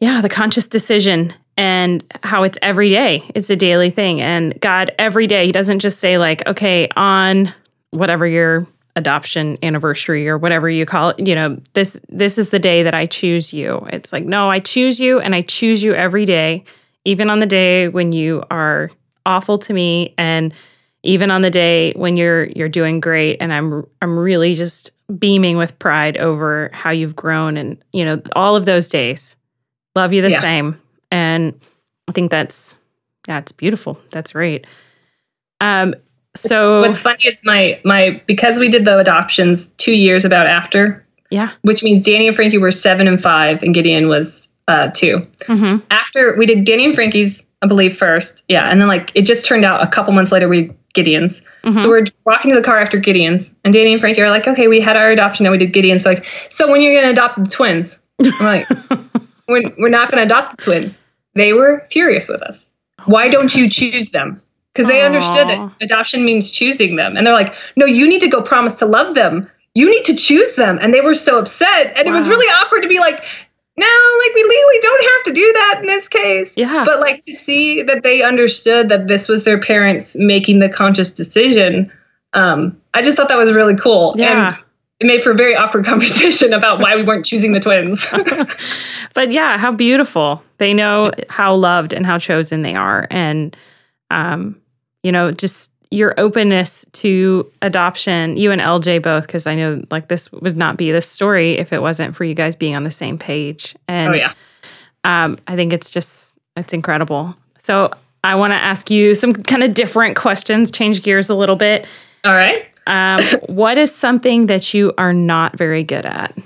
[0.00, 3.24] yeah, the conscious decision and how it's every day.
[3.34, 4.20] It's a daily thing.
[4.20, 7.52] And God, every day, He doesn't just say, like, okay, on
[7.90, 8.66] whatever your
[8.96, 12.94] adoption anniversary or whatever you call it, you know, this this is the day that
[12.94, 13.86] I choose you.
[13.92, 16.64] It's like, no, I choose you and I choose you every day,
[17.04, 18.90] even on the day when you are
[19.24, 20.52] awful to me and
[21.02, 25.56] even on the day when you're you're doing great and I'm I'm really just beaming
[25.56, 29.36] with pride over how you've grown and you know all of those days
[29.96, 30.40] Love you the yeah.
[30.42, 30.78] same.
[31.10, 31.58] And
[32.06, 32.76] I think that's
[33.26, 33.98] yeah, it's beautiful.
[34.10, 34.64] That's right
[35.60, 35.94] Um
[36.36, 41.04] so what's funny is my my because we did the adoptions two years about after.
[41.30, 41.50] Yeah.
[41.62, 45.84] Which means Danny and Frankie were seven and five and Gideon was uh 2 mm-hmm.
[45.90, 48.44] After we did Danny and Frankie's, I believe, first.
[48.48, 48.68] Yeah.
[48.70, 51.42] And then like it just turned out a couple months later we Gideon's.
[51.64, 51.80] Mm-hmm.
[51.80, 54.68] So we're walking to the car after Gideon's, and Danny and Frankie are like, okay,
[54.68, 56.04] we had our adoption and we did Gideon's.
[56.04, 57.98] So like, so when you're gonna adopt the twins?
[58.24, 58.68] I'm like,
[59.48, 60.98] we're, we're not going to adopt the twins.
[61.34, 62.72] They were furious with us.
[63.04, 64.42] Why don't you choose them?
[64.76, 67.16] Because they understood that adoption means choosing them.
[67.16, 69.50] And they're like, no, you need to go promise to love them.
[69.74, 70.78] You need to choose them.
[70.80, 71.96] And they were so upset.
[71.96, 72.14] And wow.
[72.14, 73.24] it was really awkward to be like,
[73.78, 76.54] no, like we legally don't have to do that in this case.
[76.56, 76.82] Yeah.
[76.84, 81.12] But like to see that they understood that this was their parents making the conscious
[81.12, 81.92] decision.
[82.32, 84.14] Um, I just thought that was really cool.
[84.16, 84.56] Yeah.
[84.56, 84.64] And
[85.00, 88.06] it made for a very awkward conversation about why we weren't choosing the twins.
[89.14, 90.42] but yeah, how beautiful.
[90.58, 93.06] They know how loved and how chosen they are.
[93.10, 93.54] And,
[94.10, 94.58] um,
[95.06, 100.08] you know, just your openness to adoption, you and LJ both, because I know like
[100.08, 102.90] this would not be this story if it wasn't for you guys being on the
[102.90, 103.76] same page.
[103.86, 104.32] And oh, yeah.
[105.04, 107.36] Um, I think it's just, it's incredible.
[107.62, 107.92] So
[108.24, 111.86] I want to ask you some kind of different questions, change gears a little bit.
[112.24, 112.66] All right.
[112.88, 116.36] Um, what is something that you are not very good at?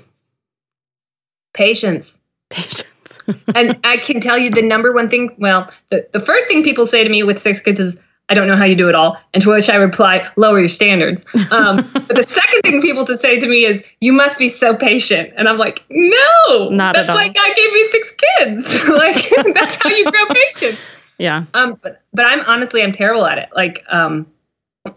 [1.55, 2.19] Patience.
[2.51, 2.85] Patience.
[3.55, 5.35] and I can tell you the number one thing.
[5.39, 7.99] Well, the, the first thing people say to me with six kids is,
[8.31, 9.17] I don't know how you do it all.
[9.33, 11.25] And to which I reply, lower your standards.
[11.51, 14.73] Um, but the second thing people to say to me is, you must be so
[14.73, 15.33] patient.
[15.35, 18.89] And I'm like, no, not that's like God gave me six kids.
[18.89, 20.79] like that's how you grow patient.
[21.17, 21.43] Yeah.
[21.53, 23.49] Um, but but I'm honestly I'm terrible at it.
[23.53, 24.25] Like um,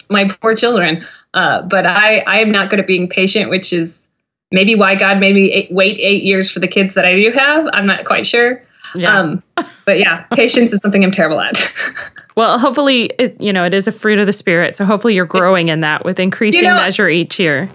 [0.09, 1.05] my poor children.
[1.35, 4.07] Uh, but I, I am not good at being patient, which is
[4.53, 7.32] maybe why God made me eight, wait eight years for the kids that I do
[7.32, 7.66] have.
[7.72, 8.62] I'm not quite sure.
[8.95, 9.18] Yeah.
[9.18, 9.42] Um,
[9.84, 11.72] but yeah, patience is something I'm terrible at.
[12.36, 14.76] well, hopefully, it, you know, it is a fruit of the spirit.
[14.76, 17.70] So hopefully you're growing in that with increasing you know, measure each year.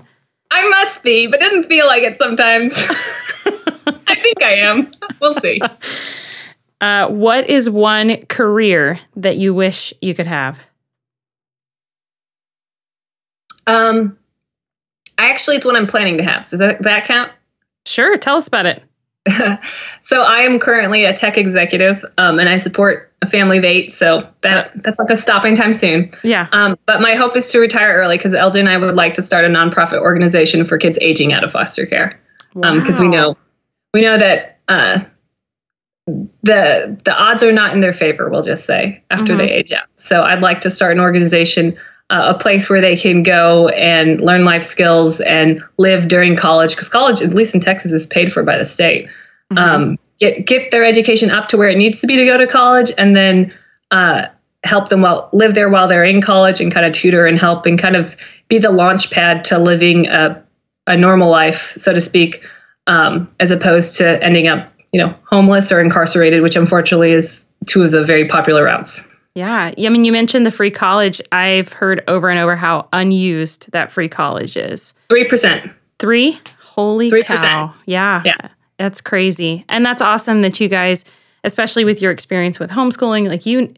[0.52, 2.74] I must be, but it doesn't feel like it sometimes.
[4.08, 4.92] I think I am.
[5.22, 5.60] We'll see.
[6.82, 10.58] Uh, what is one career that you wish you could have?
[13.68, 14.18] Um,
[15.18, 16.50] I actually, it's what I'm planning to have.
[16.50, 17.32] Does that, that count?
[17.86, 18.18] Sure.
[18.18, 18.84] Tell us about it.
[20.02, 23.92] so I am currently a tech executive, um, and I support a family of eight.
[23.92, 26.12] So that that's like a stopping time soon.
[26.24, 26.48] Yeah.
[26.52, 29.22] Um, but my hope is to retire early because LJ and I would like to
[29.22, 32.20] start a nonprofit organization for kids aging out of foster care.
[32.54, 33.12] Because um, wow.
[33.12, 33.38] we know
[33.94, 35.00] we know that uh,
[36.44, 38.30] the the odds are not in their favor.
[38.30, 39.38] We'll just say after mm-hmm.
[39.38, 39.88] they age out.
[39.96, 41.78] So I'd like to start an organization,
[42.10, 46.90] a place where they can go and learn life skills and live during college, because
[46.90, 49.08] college, at least in Texas, is paid for by the state.
[49.52, 49.58] Mm-hmm.
[49.58, 52.48] Um, get get their education up to where it needs to be to go to
[52.48, 53.52] college, and then
[53.92, 54.26] uh,
[54.64, 57.66] help them while live there while they're in college, and kind of tutor and help
[57.66, 60.44] and kind of be the launch pad to living a
[60.88, 62.44] a normal life, so to speak,
[62.88, 67.84] um, as opposed to ending up you know, homeless or incarcerated, which unfortunately is two
[67.84, 69.04] of the very popular routes.
[69.36, 69.72] Yeah.
[69.78, 71.22] I mean, you mentioned the free college.
[71.32, 74.94] I've heard over and over how unused that free college is.
[75.10, 75.74] 3%.
[76.00, 76.40] Three?
[76.62, 77.26] Holy 3%.
[77.26, 77.74] cow.
[77.86, 78.22] Yeah.
[78.26, 78.50] Yeah.
[78.78, 79.66] That's crazy.
[79.70, 81.06] And that's awesome that you guys,
[81.44, 83.74] especially with your experience with homeschooling, like you,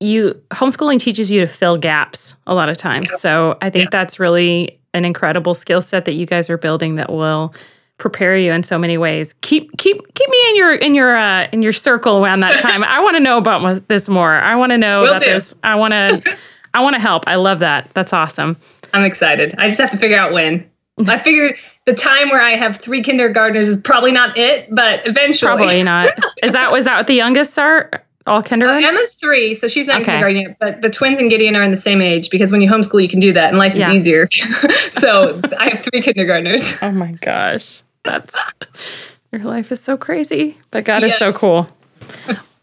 [0.00, 3.08] you homeschooling teaches you to fill gaps a lot of times.
[3.12, 3.18] Yeah.
[3.18, 3.90] So I think yeah.
[3.92, 7.54] that's really an incredible skill set that you guys are building that will
[7.98, 9.34] prepare you in so many ways.
[9.42, 12.82] Keep keep keep me in your in your uh, in your circle around that time.
[12.84, 14.34] I want to know about this more.
[14.34, 15.32] I want to know Will about do.
[15.32, 15.54] this.
[15.62, 16.36] I want to
[16.74, 17.24] I want to help.
[17.26, 17.90] I love that.
[17.94, 18.56] That's awesome.
[18.94, 19.54] I'm excited.
[19.58, 20.68] I just have to figure out when.
[21.06, 25.56] I figured the time where I have three kindergartners is probably not it, but eventually.
[25.56, 26.12] Probably not.
[26.42, 27.90] is that was that what the youngest are?
[28.26, 28.84] All kindergarten?
[28.84, 30.12] Uh, Emma's three, so she's not okay.
[30.12, 30.56] in kindergarten yet.
[30.58, 33.08] But the twins and Gideon are in the same age because when you homeschool, you
[33.08, 33.88] can do that, and life yeah.
[33.90, 34.26] is easier.
[34.92, 36.74] so I have three kindergartners.
[36.82, 38.36] Oh my gosh that's
[39.32, 41.68] your life is so crazy, but God is so cool.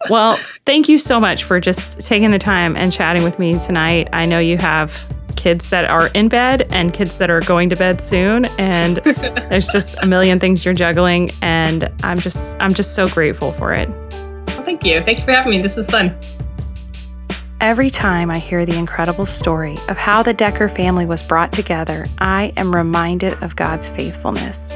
[0.10, 4.10] Well, thank you so much for just taking the time and chatting with me tonight.
[4.14, 7.76] I know you have kids that are in bed and kids that are going to
[7.76, 8.98] bed soon and
[9.50, 13.74] there's just a million things you're juggling and I'm just I'm just so grateful for
[13.74, 13.90] it.
[13.90, 15.04] Well, thank you.
[15.04, 15.62] Thank you for having me.
[15.62, 16.18] This was fun.
[17.62, 22.08] Every time I hear the incredible story of how the Decker family was brought together,
[22.20, 24.72] I am reminded of God's faithfulness.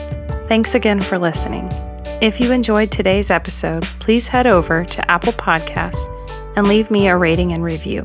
[0.50, 1.70] Thanks again for listening.
[2.22, 6.08] If you enjoyed today's episode, please head over to Apple Podcasts
[6.58, 8.02] and leave me a rating and review.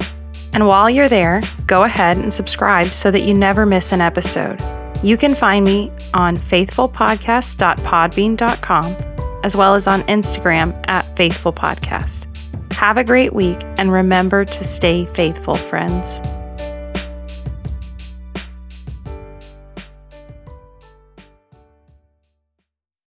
[0.52, 4.60] And while you're there, go ahead and subscribe so that you never miss an episode.
[5.02, 8.96] You can find me on faithfulpodcast.podbean.com
[9.42, 12.74] as well as on Instagram at faithfulpodcast.
[12.74, 16.20] Have a great week and remember to stay faithful, friends.